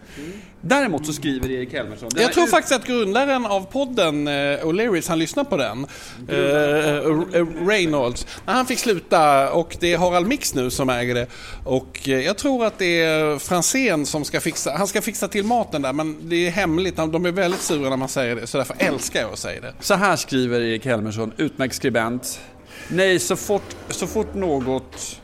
[0.62, 2.10] Däremot så skriver Erik Helmersson.
[2.15, 5.86] Jag tror ut- faktiskt att grundaren av podden, eh, O'Learys, han lyssnar på den.
[6.30, 8.28] Eh, eh, Reynolds.
[8.45, 11.28] Nej, Han fick sluta och det är Harald Mix nu som äger det.
[11.65, 15.43] Och eh, jag tror att det är Franzén som ska fixa, han ska fixa till
[15.45, 16.95] maten där men det är hemligt.
[16.95, 19.74] De är väldigt sura när man säger det så därför älskar jag att säga det.
[19.80, 22.39] Så här skriver Erik Helmersson, utmärkt skribent.
[22.88, 25.20] Nej, så fort, så fort något...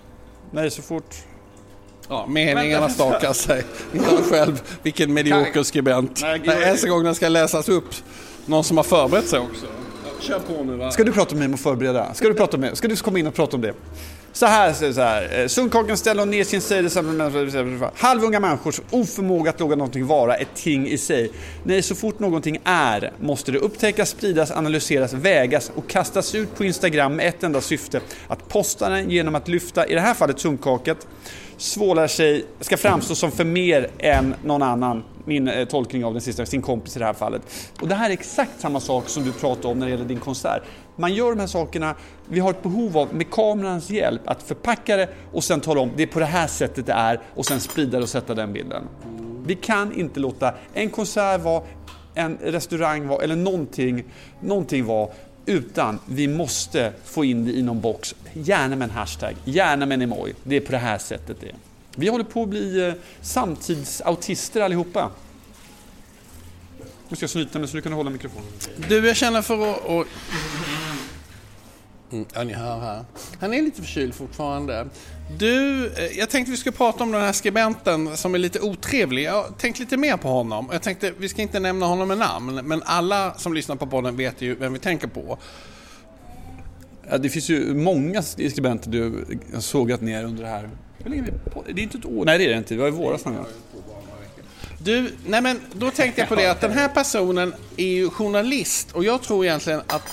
[0.52, 1.15] Nej, så fort...
[2.10, 3.63] Ja, meningarna stakar sig.
[4.06, 6.20] Han själv, vilken medioker skribent.
[6.22, 7.96] Nej, Nej, Nästa gång den ska läsas upp,
[8.46, 9.65] någon som har förberett sig också.
[10.20, 10.91] Kör på nu va.
[10.91, 12.13] Ska du prata med mig om att förbereda?
[12.13, 13.74] Ska du, prata med, ska du komma in och prata om det?
[14.38, 15.39] Så här, så så här.
[15.39, 20.88] Eh, Sundkakan ställer ner sin sida halvunga människors oförmåga att låta någonting vara ett ting
[20.88, 21.32] i sig.
[21.63, 26.63] Nej, så fort någonting är måste det upptäckas, spridas, analyseras, vägas och kastas ut på
[26.63, 28.02] Instagram med ett enda syfte.
[28.28, 31.08] Att posta den genom att lyfta, i det här fallet sundkaket,
[31.58, 35.04] svålar sig, ska framstå som för mer än någon annan.
[35.26, 37.41] Min eh, tolkning av den sista, sin kompis i det här fallet.
[37.82, 40.20] Och det här är exakt samma sak som du pratade om när det gäller din
[40.20, 40.63] konsert.
[40.96, 41.96] Man gör de här sakerna,
[42.30, 45.91] vi har ett behov av med kamerans hjälp att förpacka det och sen tala om
[45.96, 48.54] det är på det här sättet det är och sen sprida det och sätta den
[48.54, 48.84] bilden.
[49.46, 51.63] Vi kan inte låta en konsert vara,
[52.15, 54.04] en restaurang vara eller någonting,
[54.41, 55.10] någonting vara
[55.48, 59.96] utan vi måste få in det i någon box, gärna med en hashtag, gärna med
[59.96, 60.34] en emoji.
[60.44, 61.56] Det är på det här sättet det är.
[61.96, 65.12] Vi håller på att bli eh, samtidsautister allihopa.
[67.10, 68.48] Nu ska jag snyta mig så du kan hålla mikrofonen.
[68.90, 69.90] Du, jag känner för att...
[69.90, 70.08] att...
[72.12, 73.06] Mm, ja, ni hör här.
[73.40, 74.88] Han är lite förkyld fortfarande.
[75.30, 79.24] Du, eh, jag tänkte vi skulle prata om den här skribenten som är lite otrevlig.
[79.24, 80.70] Jag har tänkt lite mer på honom.
[80.72, 84.18] Jag tänkte, vi ska inte nämna honom med namn, men alla som lyssnar på podden
[84.18, 85.38] vet ju vem vi tänker på.
[87.10, 90.70] Ja, det finns ju många skribenter du har sågat ner under det här.
[90.98, 91.24] Vi?
[91.74, 92.26] Det är inte ett år.
[92.26, 92.74] Nej, det är det inte.
[92.74, 93.46] Det var i våras någon gång.
[94.84, 98.92] Du, nej men då tänkte jag på det att den här personen är ju journalist
[98.92, 100.04] och jag tror egentligen att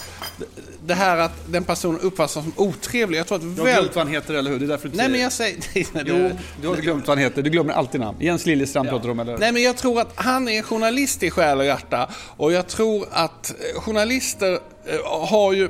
[0.87, 3.19] det här att den personen uppfattas som otrevlig.
[3.19, 3.75] Jag tror att Du har väl...
[3.75, 4.59] glömt vad han heter, eller hur?
[4.59, 5.57] Det är därför du Nej men jag säger...
[5.75, 6.03] det.
[6.07, 7.43] Jo, du har glömt vad han heter.
[7.43, 8.19] Du glömmer alltid namn.
[8.21, 9.39] Jens Liljestrand pratar du om, eller?
[9.39, 13.07] Nej men jag tror att han är journalist i själ och hjärta och jag tror
[13.11, 15.69] att eh, journalister eh, har ju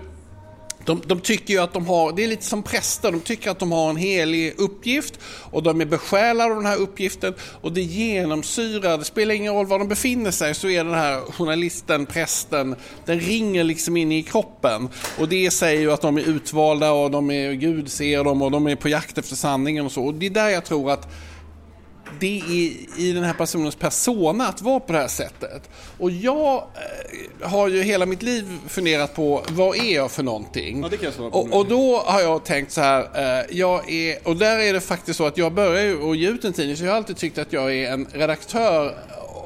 [0.85, 3.59] de, de tycker ju att de har, det är lite som präster, de tycker att
[3.59, 7.83] de har en helig uppgift och de är besjälade av den här uppgiften och det
[7.83, 12.77] genomsyrar, det spelar ingen roll var de befinner sig så är den här journalisten, prästen,
[13.05, 17.11] den ringer liksom in i kroppen och det säger ju att de är utvalda och
[17.11, 20.05] de är, Gud ser dem och de är på jakt efter sanningen och så.
[20.05, 21.09] Och det är där jag tror att
[22.21, 25.71] det är i den här personens persona att vara på det här sättet.
[25.99, 26.55] Och jag
[27.41, 30.83] eh, har ju hela mitt liv funderat på vad är jag för någonting?
[30.83, 33.57] Ja, det kan jag svara på och, och då har jag tänkt så här, eh,
[33.57, 36.45] jag är, och där är det faktiskt så att jag börjar ju att ge ut
[36.45, 38.95] en tidning så jag har alltid tyckt att jag är en redaktör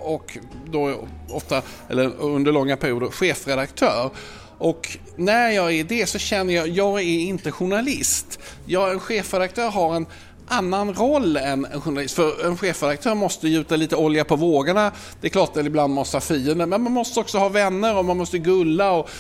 [0.01, 4.11] och då ofta, eller under långa perioder, chefredaktör.
[4.59, 8.39] Och när jag är det så känner jag, jag är inte journalist.
[8.67, 10.07] Jag, en chefredaktör har en
[10.49, 12.15] annan roll än en journalist.
[12.15, 14.93] För en chefredaktör måste gjuta lite olja på vågorna.
[15.21, 18.05] Det är klart att ibland måste ha fiender, men man måste också ha vänner och
[18.05, 19.11] man måste gulla och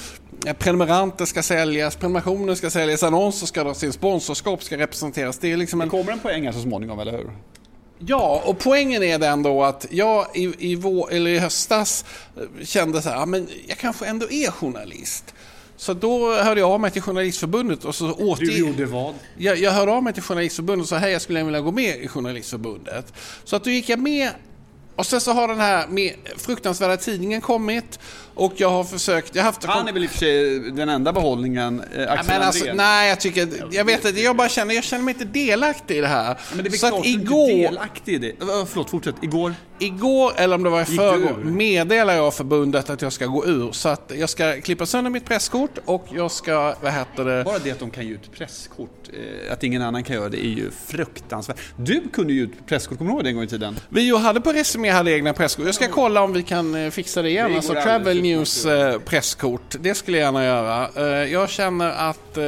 [0.46, 5.38] eh, prenumeranter ska säljas, prenumerationer ska säljas, annonser ska dras in, sponsorskap ska representeras.
[5.38, 5.90] Det är liksom Det en...
[5.90, 7.30] kommer en poäng här så småningom, eller hur?
[7.98, 12.04] Ja, och poängen är den då att jag i, i, vår, eller i höstas
[12.36, 15.34] eh, kände så här, ja, men jag kanske ändå är journalist.
[15.78, 18.88] Så då hörde jag av mig till Journalistförbundet och så återgick...
[18.88, 19.14] vad?
[19.36, 22.00] Jag, jag hörde av mig till Journalistförbundet och sa hej jag skulle vilja gå med
[22.00, 23.12] i Journalistförbundet.
[23.44, 24.30] Så att då gick jag med
[24.96, 27.98] och sen så har den här med fruktansvärda tidningen kommit
[28.38, 29.64] och jag har försökt, jag har haft...
[29.64, 32.64] Han är väl i och för sig den enda behållningen, eh, Ja, Axel men alltså,
[32.74, 36.00] nej, jag tycker, jag vet inte, jag bara känner, jag känner mig inte delaktig i
[36.00, 36.38] det här.
[36.54, 38.32] Men det är så klart att du inte igår, är delaktig i det.
[38.66, 39.14] Förlåt, fortsätt.
[39.22, 39.54] Igår?
[39.78, 41.44] igår, eller om det var i förrgår, ur?
[41.44, 43.72] meddelar jag förbundet att jag ska gå ur.
[43.72, 47.58] Så att jag ska klippa sönder mitt presskort och jag ska, vad heter det, Bara
[47.58, 50.48] det att de kan ge ut presskort, eh, att ingen annan kan göra det, är
[50.48, 51.58] ju fruktansvärt.
[51.76, 53.76] Du kunde ju ut presskort, kommer du ihåg det en gång i tiden?
[53.88, 55.66] Vi hade på Resumé hade egna presskort.
[55.66, 57.50] Jag ska kolla om vi kan eh, fixa det igen.
[57.50, 59.74] Det Alltså Travel News eh, presskort.
[59.80, 60.88] Det skulle jag gärna göra.
[60.96, 62.36] Eh, Jag känner att...
[62.36, 62.42] eh,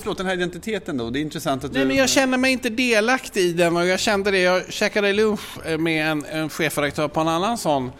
[0.00, 1.10] Förlåt, den här identiteten då?
[1.10, 1.88] Det är intressant att Nej du...
[1.88, 4.38] men jag känner mig inte delaktig i den och jag kände det.
[4.38, 5.40] Jag käkade lunch
[5.78, 7.90] med en, en chefredaktör på en annan sån.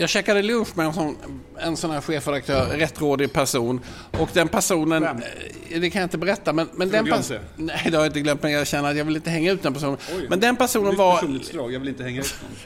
[0.00, 1.16] Jag käkade lunch med en sån,
[1.58, 3.80] en sån här chefredaktör, rättrådig person.
[4.18, 5.16] Och den personen, Vem?
[5.68, 7.42] eh, det kan jag inte berätta, men, men den personen...
[7.56, 9.62] Nej, det har jag inte glömt, men jag känner att jag vill inte hänga ut
[9.62, 9.96] den personen.
[10.16, 10.26] Oj.
[10.30, 11.24] Men den personen var...
[11.52, 12.56] jag vill inte hänga ut någon.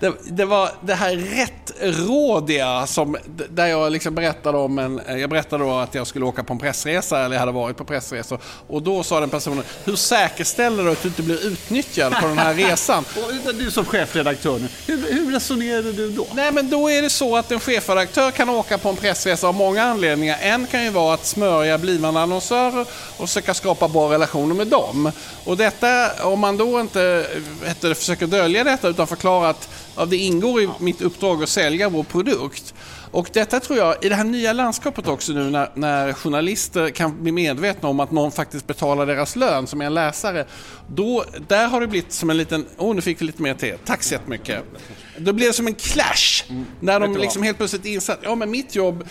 [0.00, 3.16] Det, det var det här rättrådiga som,
[3.50, 6.58] där jag liksom berättade om en, jag berättade då att jag skulle åka på en
[6.58, 8.38] pressresa, eller jag hade varit på pressresa.
[8.68, 12.38] Och då sa den personen, hur säkerställer du att du inte blir utnyttjad på den
[12.38, 13.04] här resan?
[13.46, 16.26] och du som chefredaktör nu, hur, hur resonerade du då?
[16.34, 19.54] Nej men då är det så att en chefredaktör kan åka på en pressresa av
[19.54, 20.38] många anledningar.
[20.40, 25.12] En kan ju vara att smörja blivande annonsörer och försöka skapa bra relationer med dem.
[25.44, 27.26] Och detta, om man då inte
[27.66, 31.88] heter försöker dölja detta utan förklara att ja, det ingår i mitt uppdrag att sälja
[31.88, 32.74] vår produkt.
[33.10, 37.22] Och detta tror jag, i det här nya landskapet också nu när, när, journalister kan
[37.22, 40.46] bli medvetna om att någon faktiskt betalar deras lön som är en läsare.
[40.88, 43.54] Då, där har det blivit som en liten, åh oh, nu fick vi lite mer
[43.54, 44.62] te, tack så jättemycket.
[45.18, 46.44] Då blir det som en clash.
[46.80, 49.08] När de liksom helt plötsligt inser att, ja men mitt jobb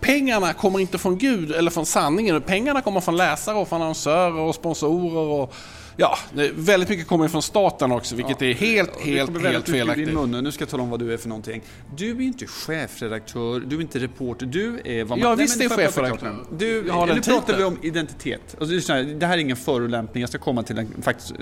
[0.00, 2.42] pengarna kommer inte från Gud eller från sanningen.
[2.42, 5.54] Pengarna kommer från läsare och från annonsörer och sponsorer och
[6.00, 6.18] Ja,
[6.54, 10.06] väldigt mycket kommer från staten också, vilket ja, är helt, helt, helt felaktigt.
[10.06, 10.44] Din mun.
[10.44, 11.62] Nu ska jag tala om vad du är för någonting.
[11.96, 15.28] Du är inte chefredaktör, du är inte reporter, du är vad man...
[15.28, 16.44] Ja, visst är chefredaktör.
[16.58, 18.56] Du, har nu pratar vi om identitet.
[18.60, 21.34] Alltså, det här är ingen förolämpning, jag ska komma till den faktiskt.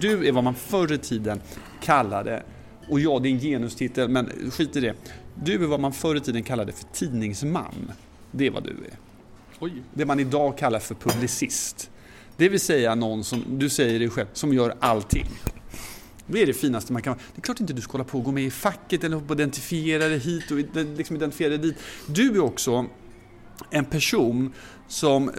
[0.00, 1.40] Du är vad man förr i tiden
[1.82, 2.42] kallade,
[2.88, 4.94] och ja, det är en genustitel, men skit i det.
[5.34, 7.92] Du är vad man förr i tiden kallade för tidningsman.
[8.30, 8.98] Det är vad du är.
[9.58, 9.72] Oj.
[9.94, 11.90] Det man idag kallar för publicist.
[12.36, 15.26] Det vill säga någon som, du säger det själv, som gör allting.
[16.26, 18.24] Det är det finaste man kan Det är klart inte du ska hålla på och
[18.24, 20.56] gå med i facket eller identifiera dig hit och
[20.96, 21.76] liksom identifiera dig dit.
[22.06, 22.86] Du är också
[23.70, 24.52] en person
[24.88, 25.30] som,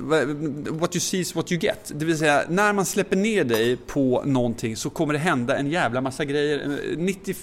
[0.70, 1.92] what you see is what you get.
[1.96, 5.72] Det vill säga, när man släpper ner dig på någonting så kommer det hända en
[5.72, 6.80] jävla massa grejer.
[6.98, 7.36] 90,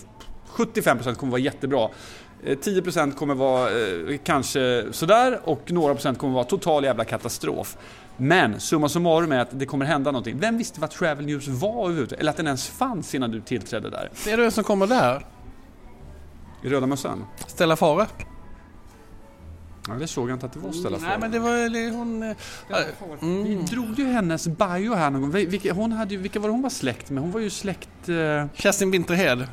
[0.49, 1.89] 75% eh, kommer vara jättebra.
[2.45, 7.77] Eh, 10% kommer vara eh, kanske sådär och några procent kommer vara total jävla katastrof.
[8.17, 10.39] Men summa summarum är att det kommer hända någonting.
[10.39, 12.21] Vem visste vad Travel News var överhuvudtaget?
[12.21, 14.11] Eller att den ens fanns innan du tillträdde där?
[14.15, 15.27] Ser du vem som kommer där?
[16.63, 17.25] I röda mössan?
[17.47, 18.07] Stella Fare.
[19.89, 21.09] Ja, det såg jag inte att det var Stella Fare.
[21.09, 22.23] Nej, men det var hon...
[22.23, 22.37] Äh,
[23.23, 23.45] mm.
[23.45, 25.31] Vi drog ju hennes bio här någon gång.
[25.31, 27.23] Vilka, hon hade, vilka var det hon var släkt med?
[27.23, 28.09] Hon var ju släkt...
[28.09, 28.45] Uh...
[28.55, 29.47] Kerstin Winterhed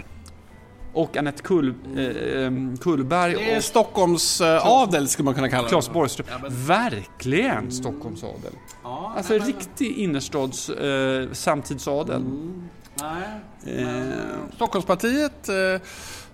[0.94, 3.34] och Anette Kull, eh, Kullberg.
[3.34, 5.70] Det är och Stockholms eh, adel skulle man kunna kalla det.
[5.70, 6.28] Claes Borgström.
[6.30, 6.66] Ja, men...
[6.66, 8.54] Verkligen Stockholms adel.
[8.84, 9.48] Ja, alltså nej, men...
[9.48, 12.22] riktig innerstads eh, samtidsadel.
[12.22, 12.70] Mm.
[13.02, 13.84] Nej.
[13.84, 14.56] Eh.
[14.56, 15.82] Stockholmspartiet eh,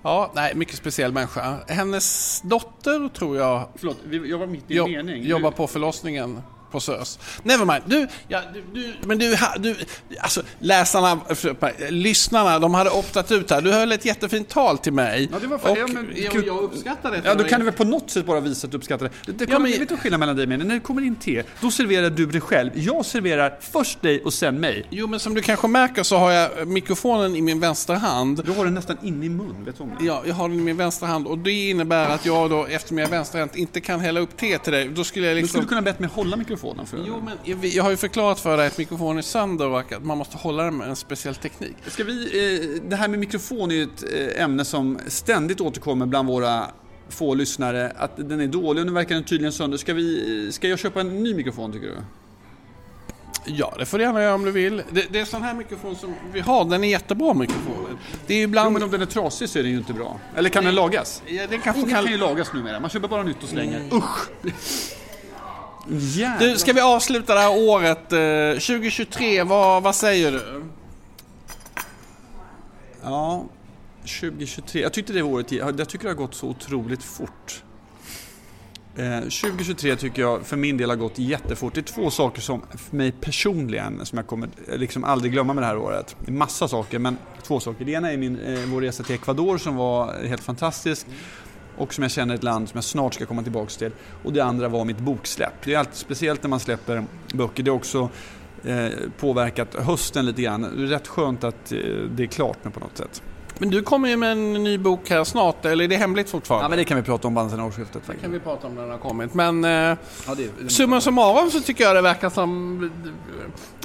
[0.05, 1.57] Ja, nej, mycket speciell människa.
[1.67, 3.67] Hennes dotter tror jag...
[3.75, 5.23] Förlåt, jag var mitt i en mening.
[5.23, 7.19] Jobbar på förlossningen på SÖS.
[7.43, 7.83] Nevermind.
[7.85, 9.75] Du, ja, du, du, men du, du,
[10.19, 11.19] alltså läsarna,
[11.89, 13.61] lyssnarna, de hade optat ut här.
[13.61, 15.29] Du höll ett jättefint tal till mig.
[15.31, 17.21] Ja, det var fan, och, ja, men, jag, jag uppskattar det.
[17.25, 19.31] Ja, då kan du väl på något sätt bara visa att du uppskattar det.
[19.31, 20.57] det kommer, ja, men, vet du skillnaden mellan dig och mig?
[20.57, 22.71] När det kommer in te, då serverar du dig själv.
[22.75, 24.85] Jag serverar först dig och sen mig.
[24.89, 28.45] Jo, men som du kanske märker så har jag mikrofonen i min vänstra hand.
[28.45, 30.05] Du har den nästan inne i mun, vet du om det?
[30.05, 32.97] Ja, jag har den i min vänstra hand och det innebär att jag då, eftersom
[32.97, 34.89] jag är vänsterhänt, inte kan hälla upp te till dig.
[34.89, 35.47] Då skulle jag liksom...
[35.47, 36.85] Du skulle kunna bett mig hålla mikrofonen mikrofonen?
[36.85, 39.79] För jo, men jag, jag har ju förklarat för dig att mikrofonen är sönder och
[39.79, 41.75] att man måste hålla den med en speciell teknik.
[41.87, 44.03] Ska vi, eh, det här med mikrofon är ju ett
[44.37, 46.65] eh, ämne som ständigt återkommer bland våra
[47.09, 47.91] få lyssnare.
[47.97, 49.77] Att den är dålig och nu verkar den tydligen sönder.
[49.77, 51.97] Ska, vi, ska jag köpa en ny mikrofon tycker du?
[53.47, 54.83] Ja, det får du gärna göra om du vill.
[54.89, 57.97] Det, det är sån här mikrofon som vi har, den är jättebra mikrofonen.
[58.27, 58.67] Det är ibland...
[58.67, 60.19] Jo, men om den är trasig så är den ju inte bra.
[60.35, 60.67] Eller kan Nej.
[60.67, 61.23] den lagas?
[61.25, 62.03] Ja, den kanske kan...
[62.03, 63.79] kan ju lagas numera, man köper bara nytt och slänger.
[63.79, 63.97] Mm.
[63.97, 64.29] Usch!
[65.87, 68.09] Du, ska vi avsluta det här året?
[68.09, 70.63] 2023, eh, vad, vad säger du?
[73.03, 73.45] Ja,
[74.01, 74.81] 2023.
[74.81, 77.63] Jag tyckte det året, jag tycker det har gått så otroligt fort.
[78.95, 81.73] 2023 eh, tycker jag för min del har gått jättefort.
[81.73, 85.53] Det är två saker som för mig personligen som jag kommer eh, liksom aldrig glömma
[85.53, 86.15] med det här året.
[86.19, 87.85] Det är massa saker men två saker.
[87.85, 91.07] Det ena är min, vår resa till Ecuador som var helt fantastisk
[91.77, 93.91] och som jag känner ett land som jag snart ska komma tillbaka till.
[94.23, 95.53] Och det andra var mitt boksläpp.
[95.63, 97.63] Det är alltid speciellt när man släpper böcker.
[97.63, 98.09] Det har också
[98.63, 98.87] eh,
[99.19, 100.61] påverkat hösten lite grann.
[100.61, 101.79] Det är rätt skönt att eh,
[102.15, 103.21] det är klart nu på något sätt.
[103.57, 106.65] Men du kommer ju med en ny bok här snart, eller är det hemligt fortfarande?
[106.65, 108.01] Ja, men det kan vi prata om band sen årsskiftet.
[108.07, 109.33] Det kan vi prata om när den har kommit.
[109.33, 109.97] Men eh, ja,
[110.37, 112.91] det, summa summarum så tycker jag det verkar som...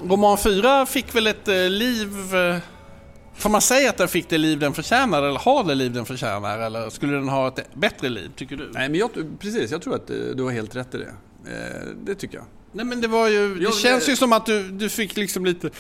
[0.03, 2.57] Roman 4 fick väl ett eh, liv eh,
[3.41, 6.05] Får man säga att den fick det liv den förtjänar eller har det liv den
[6.05, 8.71] förtjänar eller skulle den ha ett bättre liv tycker du?
[8.73, 11.13] Nej men jag, precis, jag tror att eh, du har helt rätt i det.
[11.47, 12.45] Eh, det tycker jag.
[12.73, 15.45] Nej men det var ju, det jag, känns ju som att du, du fick liksom
[15.45, 15.71] lite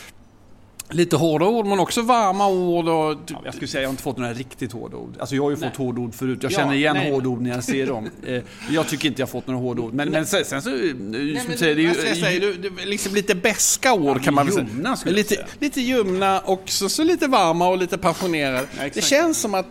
[0.90, 2.88] lite hårda ord men också varma ord.
[2.88, 5.14] Och, Ja, jag skulle säga jag har inte fått några riktigt hårda ord.
[5.20, 5.68] Alltså jag har ju Nej.
[5.70, 6.38] fått hårda ord förut.
[6.42, 7.11] Jag Ja, känner igen nej.
[7.11, 8.11] hårda ord när jag ser dem.
[8.26, 9.94] Eh, jag tycker inte jag har fått några hårda ord.
[9.94, 12.72] Men, men sen, sen så, eh, som Nej, men, säger, det jag säga, du, du,
[12.87, 14.66] liksom lite beska ord Ja, kan man väl säga.
[14.74, 15.46] ljumna skulle jag lite, säga.
[15.59, 18.66] lite ljumna och så, så lite varma och lite passionerade.
[18.94, 19.66] Det känns som att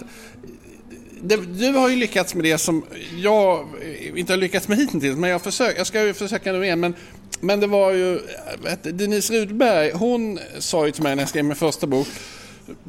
[1.60, 2.84] du har ju lyckats med det som
[3.18, 3.68] jag
[4.16, 6.80] inte har lyckats med hittills, men jag, försök, jag ska ju försöka nu igen.
[6.80, 6.94] Men,
[7.40, 8.20] men det var ju,
[8.64, 12.08] vet, Denise Rudberg, hon sa ju till mig när jag skrev min första bok,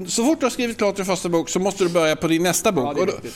[0.06, 2.42] så fort du har skrivit klart din första bok så måste du börja på din
[2.42, 2.98] nästa bok.
[2.98, 3.30] Ja,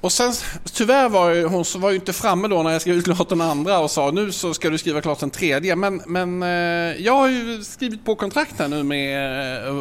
[0.00, 0.32] och, sen,
[0.72, 3.78] tyvärr var ju, hon var ju inte framme då när jag skrev klart den andra
[3.78, 5.76] och sa nu så ska du skriva klart den tredje.
[5.76, 6.48] Men, men eh,
[7.04, 9.74] jag har ju skrivit på kontrakt här nu med eh,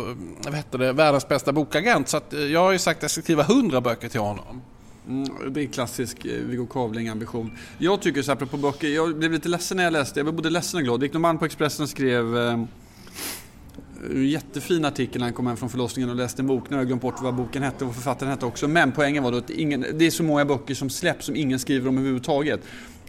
[0.46, 2.10] vad heter det, världens bästa bokagent.
[2.10, 4.62] Så att, eh, jag har ju sagt att jag ska skriva 100 böcker till honom.
[5.08, 7.52] Mm, det är en klassisk eh, Viggo Kavling-ambition.
[7.78, 10.20] Jag tycker så här, apropå böcker, jag blev lite ledsen när jag läste.
[10.20, 11.02] Jag blev både ledsen och glad.
[11.02, 12.60] Victor Malm på Expressen skrev eh,
[14.12, 16.70] en jättefin artikel när han kom hem från förlossningen och läste en bok.
[16.70, 18.68] Nu har jag glömt bort vad boken hette och vad författaren hette också.
[18.68, 21.60] Men poängen var då att ingen, det är så många böcker som släpps som ingen
[21.60, 22.62] skriver om överhuvudtaget.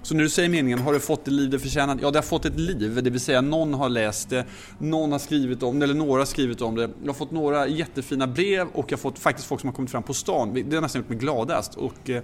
[0.04, 1.98] Så när du säger meningen, har det fått det liv det förtjänar?
[2.02, 3.02] Ja, det har fått ett liv.
[3.02, 4.44] Det vill säga någon har läst det,
[4.78, 6.90] någon har skrivit om det, eller några har skrivit om det.
[7.02, 9.90] Jag har fått några jättefina brev och jag har fått faktiskt folk som har kommit
[9.90, 10.54] fram på stan.
[10.68, 11.74] Det har nästan gjort mig gladast.
[11.74, 12.22] Och, eh,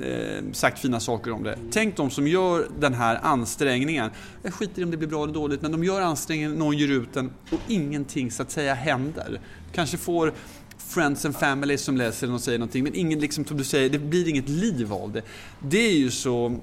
[0.00, 1.58] eh, sagt fina saker om det.
[1.70, 4.10] Tänk de som gör den här ansträngningen.
[4.42, 6.88] Jag skiter i om det blir bra eller dåligt, men de gör ansträngningen, någon ger
[6.88, 9.40] ut den och ingenting så att säga händer.
[9.72, 10.32] Kanske får
[10.78, 13.90] friends and family som läser den och säger någonting, men ingen, liksom, som du säger,
[13.90, 15.22] det blir inget liv av det.
[15.60, 16.60] Det är ju så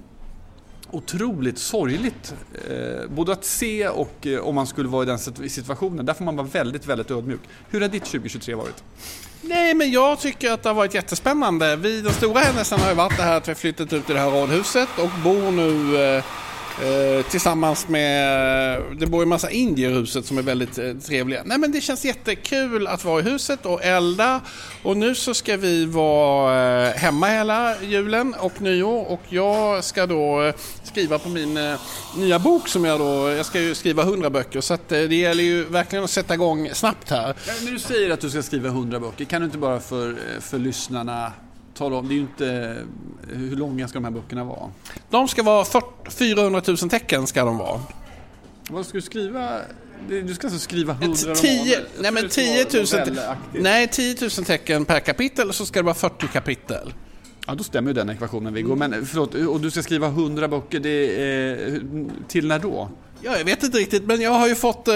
[0.95, 2.33] otroligt sorgligt.
[2.69, 6.05] Eh, både att se och eh, om man skulle vara i den situationen.
[6.05, 7.41] Där får man vara väldigt, väldigt ödmjuk.
[7.69, 8.83] Hur har ditt 2023 varit?
[9.41, 11.75] Nej, men jag tycker att det har varit jättespännande.
[11.75, 14.13] Vi, den stora händelsen har ju varit det här att vi har flyttat ut i
[14.13, 16.23] det här radhuset och bor nu eh,
[16.83, 18.81] Eh, tillsammans med...
[18.97, 21.41] Det bor ju en massa indier i huset som är väldigt eh, trevliga.
[21.45, 24.41] Nej, men det känns jättekul att vara i huset och elda.
[24.83, 30.05] Och nu så ska vi vara eh, hemma hela julen och nyår och jag ska
[30.05, 31.77] då skriva på min
[32.17, 33.29] nya bok som jag då...
[33.29, 36.69] Jag ska ju skriva 100 böcker så att det gäller ju verkligen att sätta igång
[36.73, 37.35] snabbt här.
[37.63, 40.59] När du säger att du ska skriva 100 böcker, kan du inte bara för, för
[40.59, 41.31] lyssnarna
[41.75, 42.77] tala om, det är ju inte,
[43.33, 44.71] hur långa ska de här böckerna vara?
[45.09, 47.81] De ska vara 40, 400 000 tecken ska de vara.
[48.69, 49.49] Vad ska du skriva?
[50.09, 51.35] Du ska alltså skriva 100 romaner?
[51.35, 53.63] 10, nej men 10 000, Novellaktigt.
[53.63, 56.93] nej, 10 000 tecken per kapitel så ska det vara 40 kapitel.
[57.47, 58.75] Ja, då stämmer ju den ekvationen Viggo.
[58.75, 61.81] Men förlåt, och du ska skriva 100 böcker, det är,
[62.27, 62.89] till när då?
[63.25, 64.95] Ja, jag vet inte riktigt men jag har ju fått eh,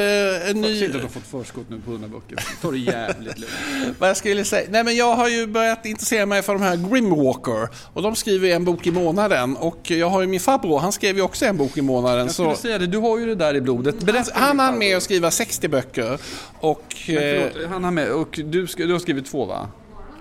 [0.50, 0.74] en ny...
[0.74, 2.46] inte att du har fått förskott nu på 100 böcker.
[2.62, 3.54] Ta det jävligt lugnt.
[4.00, 4.68] Vad jag skulle säga?
[4.70, 8.50] Nej men jag har ju börjat intressera mig för de här Grimwalker och de skriver
[8.50, 11.58] en bok i månaden och jag har ju min farbror, han skrev ju också en
[11.58, 12.20] bok i månaden.
[12.26, 14.00] Jag skulle Så säga det, du har ju det där i blodet.
[14.00, 16.20] Berätta han hann med att skriva 60 böcker
[16.60, 16.96] och...
[17.08, 19.68] Men Eh, förlåt, han har med, och du, du har skrivit två va?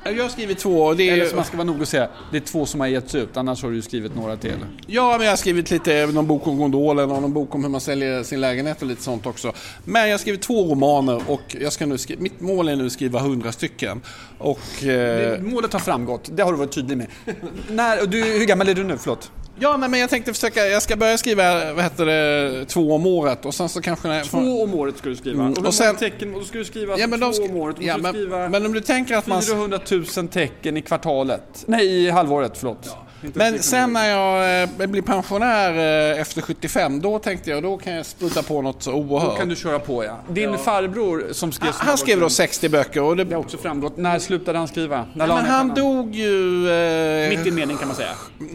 [0.04, 1.12] Jag har skrivit två och det är...
[1.12, 3.36] Eller som man ska vara noga och säga, det är två som har getts ut,
[3.36, 4.56] annars har du ju skrivit några till.
[4.86, 7.70] Ja, men jag har skrivit lite, någon bok om gondolen och någon bok om hur
[7.70, 9.52] man säljer sin lägenhet och lite sånt också.
[9.84, 12.86] Men jag har skrivit två romaner och jag ska nu skriva, mitt mål är nu
[12.86, 14.00] att skriva hundra stycken.
[14.38, 14.84] Och...
[14.84, 17.06] Eh, Målet har framgått, det har du varit tydlig med.
[17.70, 18.98] När, du, hur gammal är du nu?
[18.98, 19.30] Förlåt?
[19.60, 23.06] Ja, nej, men jag tänkte försöka, jag ska börja skriva, vad heter det, två om
[23.06, 24.08] året och sen så kanske...
[24.08, 25.42] När Två om året ska du skriva.
[25.42, 27.76] Mm, Och, och sen- tecken, och då ska du skriva Ja, men två om året.
[27.80, 29.42] Ja, men, skriva men om du tänker att man...
[29.42, 29.80] 400
[30.16, 31.64] 000 tecken i kvartalet.
[31.66, 32.78] Nej, i halvåret, förlåt.
[32.84, 37.76] Inte Men sen när jag eh, blir pensionär eh, efter 75, då tänkte jag då
[37.78, 39.38] kan jag spruta på något så Då oerhört.
[39.38, 40.18] kan du köra på ja.
[40.28, 41.72] Din farbror som skrev...
[41.72, 43.24] såna Han skrev då böcker, 60 böcker och det...
[43.24, 43.96] Det har också framgått.
[43.96, 45.06] När slutade han skriva?
[45.14, 45.76] När la Men han pennan?
[45.96, 46.70] dog ju...
[46.70, 48.08] Eh, Mitt i en mening kan man säga.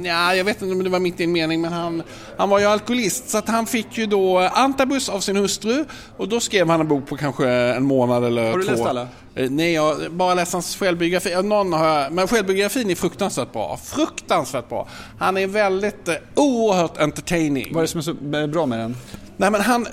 [0.04, 2.04] Ja, jag vet inte om det var mitt i en mening, men han,
[2.38, 3.30] han var ju alkoholist.
[3.30, 5.86] Så att han fick ju då antabus av sin hustru
[6.18, 8.72] och då skrev han en bok på kanske en månad eller Har du två.
[8.72, 9.08] läst alla?
[9.36, 11.42] Eh, Nej, jag bara läst hans självbiografi.
[11.44, 13.78] Någon har jag, men självbiografin är fruktansvärt bra.
[13.84, 14.88] Fruktansvärt bra.
[15.20, 17.68] Han är väldigt, eh, oerhört entertaining.
[17.72, 18.96] Vad är det som är så bra med den?
[19.38, 19.88] Nej, men han,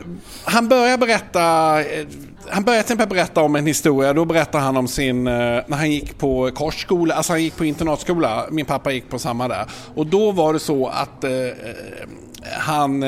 [0.44, 1.40] han börjar berätta,
[1.81, 2.07] eh,
[2.48, 4.12] han börjar till exempel berätta om en historia.
[4.12, 8.46] Då berättar han om sin, när han gick på korsskola, alltså han gick på internatskola.
[8.50, 9.66] Min pappa gick på samma där.
[9.94, 11.31] Och då var det så att eh,
[12.59, 13.03] han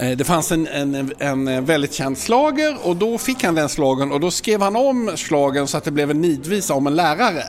[0.00, 3.68] Eh, det fanns en, en, en eh, väldigt känd slager och då fick han den
[3.68, 6.96] slagen och då skrev han om slagen så att det blev en nidvisa om en
[6.96, 7.44] lärare.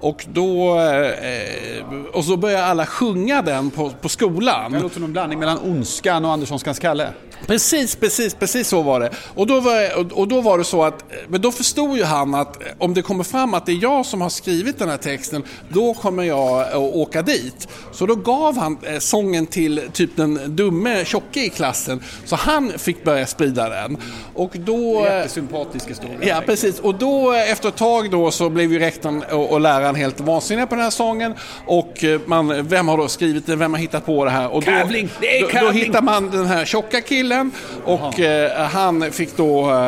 [0.00, 4.72] Och då eh, och så började alla sjunga den på, på skolan.
[4.72, 7.08] Det låter som en blandning mellan Ondskan och Anderssonskans Kalle.
[7.46, 9.10] Precis, precis, precis så var det.
[9.34, 12.58] Och då var, och då var det så att, men då förstod ju han att
[12.78, 15.94] om det kommer fram att det är jag som har skrivit den här texten, då
[15.94, 17.68] kommer jag att åka dit.
[17.92, 22.72] Så då gav han eh, sången till typ den dumme tjocke i klassen, så han
[22.78, 23.96] fick börja sprida den.
[24.34, 25.04] Och då...
[25.04, 26.18] Jättesympatisk historia.
[26.20, 26.80] Ja, precis.
[26.80, 30.66] Och då efter ett tag då så blev ju rektorn och, och läraren helt vansinniga
[30.66, 31.34] på den här sången.
[31.66, 34.48] Och man, vem har då skrivit den, vem har hittat på det här?
[34.48, 35.08] Och då, Kavling!
[35.20, 35.84] Det är då, då Kavling!
[35.84, 37.50] hittar man den här tjocka killen
[37.84, 39.86] och eh, han fick då eh,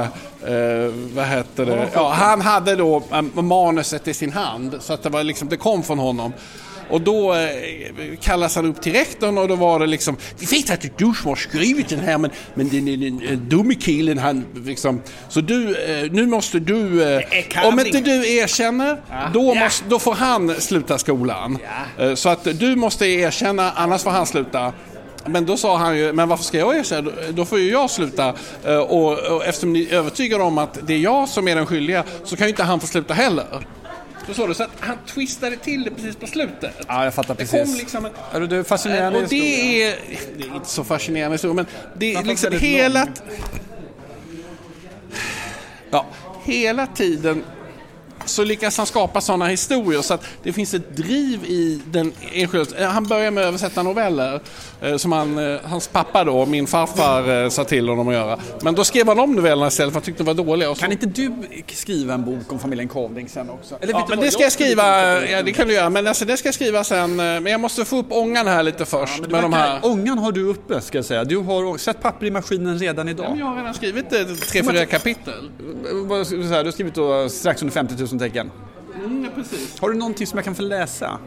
[0.52, 1.88] eh, vad heter det?
[1.94, 5.56] Ja, han hade då eh, manuset i sin hand så att det, var liksom, det
[5.56, 6.32] kom från honom.
[6.90, 7.38] Och då eh,
[8.20, 11.28] kallas han upp till rektorn och då var det liksom Vi vet att du som
[11.28, 15.40] har skrivit den här men, men den, den, den, den dumme killen han liksom Så
[15.40, 17.22] du, eh, nu måste du eh,
[17.66, 18.96] Om inte du erkänner
[19.34, 19.64] då, Ja.
[19.64, 21.58] måste, då får han sluta skolan.
[21.98, 24.72] Eh, Så att du måste erkänna annars får han sluta.
[25.26, 27.00] Men då sa han ju, men varför ska jag erkänna?
[27.02, 28.34] Då- Då får ju jag sluta.
[28.64, 31.66] Eh, Och, och eftersom ni är övertygade om att det är jag som är den
[31.66, 33.46] skyldiga så kan ju inte han få sluta heller.
[34.28, 36.74] Så sa du, så att han twistade till det precis på slutet.
[36.88, 37.64] Ja, jag fattar Det precis.
[37.68, 39.96] kom liksom en, Är du fascinerande och det är,
[40.36, 41.66] det är inte så fascinerande historia, men
[41.96, 43.06] det är liksom hela...
[45.90, 46.06] Ja,
[46.44, 47.44] hela tiden
[48.28, 52.78] så lyckas han skapa sådana historier så att det finns ett driv i den enskilda...
[52.78, 54.40] eh, Han börjar med att översätta noveller
[54.82, 58.38] eh, som han, eh, hans pappa då, min farfar, sa till honom att göra.
[58.62, 60.74] Men då skrev han om novellerna istället för han tyckte de var dåliga.
[60.74, 61.32] Kan inte du
[61.74, 63.78] skriva en bok om familjen Kavling sen också?
[63.80, 64.84] Eller Ja, men det ska jag skriva,
[65.26, 67.16] ja det kan du göra, men alltså det ska jag skriva sen.
[67.16, 69.80] Men jag måste få upp ångan här lite först Men med de här...
[69.82, 71.24] Ångan har du uppe ska jag säga.
[71.24, 73.36] Du har sett papper i maskinen redan idag.
[73.38, 74.10] Jag har redan skrivit
[74.50, 75.50] tre, fyra kapitel.
[76.30, 78.50] Du har skrivit då strax under 50 000 tecken.
[79.04, 79.80] Mm, precis.
[79.80, 81.18] Har du någonting som jag kan få läsa?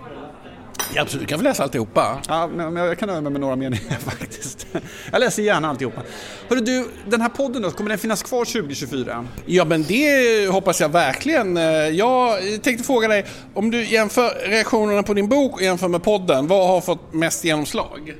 [0.95, 2.21] Ja, absolut, du kan få läsa alltihopa.
[2.27, 4.67] Ja, men men jag kan nöja mig med några meningar faktiskt.
[5.11, 6.01] Jag läser gärna alltihopa.
[6.49, 9.27] Hörru du, den här podden då, kommer den finnas kvar 2024?
[9.45, 11.57] Ja, men det hoppas jag verkligen.
[11.57, 16.03] Eh, Jag tänkte fråga dig, om du jämför reaktionerna på din bok och jämför med
[16.03, 18.13] podden, vad har fått mest genomslag?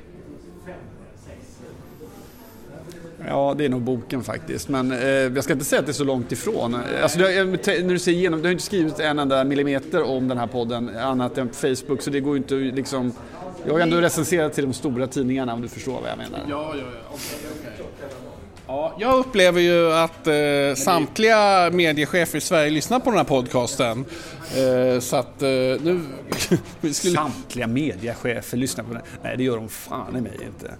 [3.28, 4.68] Ja, det är nog boken faktiskt.
[4.68, 6.74] Men eh, jag ska inte säga att det är så långt ifrån.
[6.74, 10.28] Eh, alltså, har- när du ser igenom, du har inte skrivit en enda millimeter om
[10.28, 12.02] den här podden annat än på Facebook.
[12.02, 13.12] Så det går ju inte liksom...
[13.66, 16.40] Jag har ändå recenserat till de stora tidningarna om du förstår vad jag menar.
[16.50, 17.14] Ja, ja, ja.
[17.14, 17.86] Okay, okay.
[18.72, 20.34] Ja, jag upplever ju att eh,
[20.76, 24.04] samtliga mediechefer i Sverige lyssnar på den här podcasten.
[24.56, 26.00] Eh, så att eh, nu...
[26.92, 29.02] skulle, Samtliga mediechefer lyssnar på den.
[29.22, 30.74] Nej, det gör de fan i mig inte.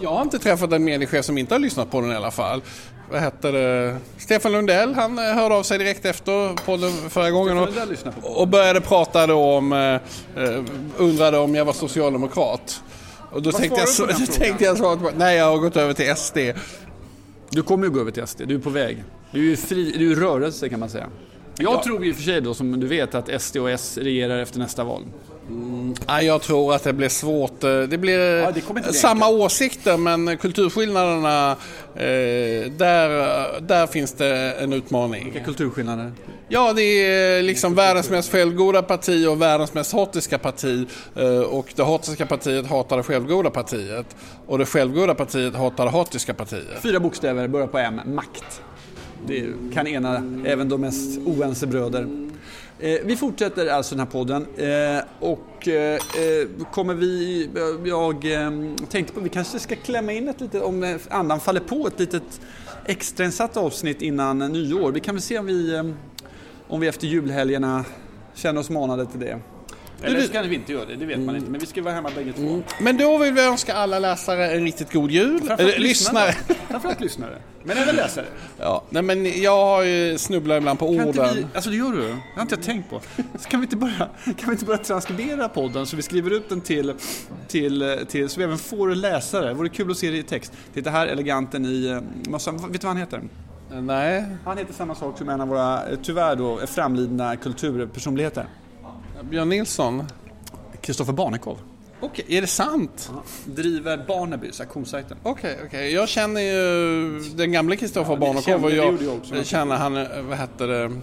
[0.00, 2.62] jag har inte träffat en mediechef som inte har lyssnat på den i alla fall.
[3.10, 3.96] Vad heter det?
[4.18, 7.68] Stefan Lundell, han eh, hörde av sig direkt efter podden förra gången och,
[8.40, 9.94] och började prata då om, eh,
[10.44, 10.64] eh,
[10.96, 12.82] undrade om jag var socialdemokrat.
[13.30, 14.06] Och då Vad tänkte jag, så,
[14.38, 16.38] tänkte jag svara på, nej jag har gått över till SD.
[17.50, 19.04] Du kommer ju gå över till SD, du är på väg.
[19.32, 21.06] Du är ju fri, du är rörelse kan man säga.
[21.58, 21.82] Jag Ja.
[21.84, 24.84] tror och för sig då, som du vet, att SD och S regerar efter nästa
[24.84, 25.02] val.
[26.06, 27.64] Ja, jag tror att det blir svårt.
[27.64, 31.50] Eh, Det blir Ja, det bli samma åsikter men kulturskillnaderna,
[31.94, 35.24] eh, där, där finns det en utmaning.
[35.24, 36.12] Vilka kulturskillnader?
[36.48, 40.86] Ja, det är liksom världens mest självgoda parti och världens mest hatiska parti.
[41.16, 44.16] Eh, Och det hatiska partiet hatar det självgoda partiet.
[44.46, 46.82] Och det självgoda partiet hatar det hatiska partiet.
[46.82, 48.00] Fyra bokstäver, börjar på M.
[48.06, 48.60] Makt.
[49.26, 49.44] Det
[49.74, 52.06] kan ena även de mest oense bröder.
[52.80, 57.50] Eh, vi fortsätter alltså den här podden eh, och eh, eh, kommer vi,
[57.84, 58.50] jag eh,
[58.88, 62.00] tänkte på, vi kanske ska klämma in ett litet, om eh, andan faller på, ett
[62.00, 62.40] litet
[62.86, 64.92] extrainsatt avsnitt innan nyår.
[64.92, 65.84] Vi kan väl se om vi, eh,
[66.68, 67.84] om vi efter julhelgerna
[68.34, 69.38] känner oss manade till det.
[70.02, 71.94] Eller så kan vi inte göra det, det vet man inte, men vi ska vara
[71.94, 72.62] hemma bägge två.
[72.80, 75.38] Men då vill vi önska alla läsare en riktigt god jul.
[75.38, 76.32] Framförallt Eller, lyssnare.
[76.70, 77.38] Framförallt lyssnare.
[77.64, 78.24] Men även läsare.
[78.58, 81.34] Ja, nej men jag har ju snubblat ibland på Kan orden.
[81.34, 82.02] vi, alltså det gör du?
[82.08, 83.00] Det har inte jag tänkt på.
[83.38, 86.48] Så kan vi inte bara, kan vi inte bara transkribera podden så vi skriver ut
[86.48, 86.94] den till,
[87.48, 89.48] till, till så vi även får läsare.
[89.48, 90.52] Det vore kul att se det i text.
[90.74, 92.56] Titta här, eleganten i eh, mössan.
[92.56, 93.22] Vet du vad han heter?
[93.72, 98.46] Nej, Han heter samma sak som en av våra, eh, tyvärr då, framlidna kulturpersonligheter.
[99.22, 100.04] Björn Nilsson.
[100.80, 101.58] Kristoffer Barnekow.
[102.00, 103.12] Okej, är det sant?
[103.44, 105.16] Driver Barnabys, auktionssajten.
[105.22, 105.92] Okej, okej.
[105.92, 110.38] Jag känner ju den gamle Kristoffer Ja, Barnekow och jag, jag känner han, eh, vad
[110.38, 111.00] heter det,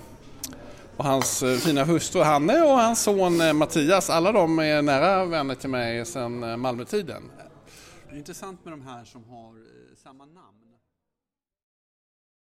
[0.97, 4.09] och hans eh, fina hustru Hanne och hans son eh, Mattias.
[4.09, 7.23] Alla de är nära vänner till mig sedan Malmötiden.
[8.09, 9.53] Det är intressant med de här som har
[10.03, 10.54] samma namn.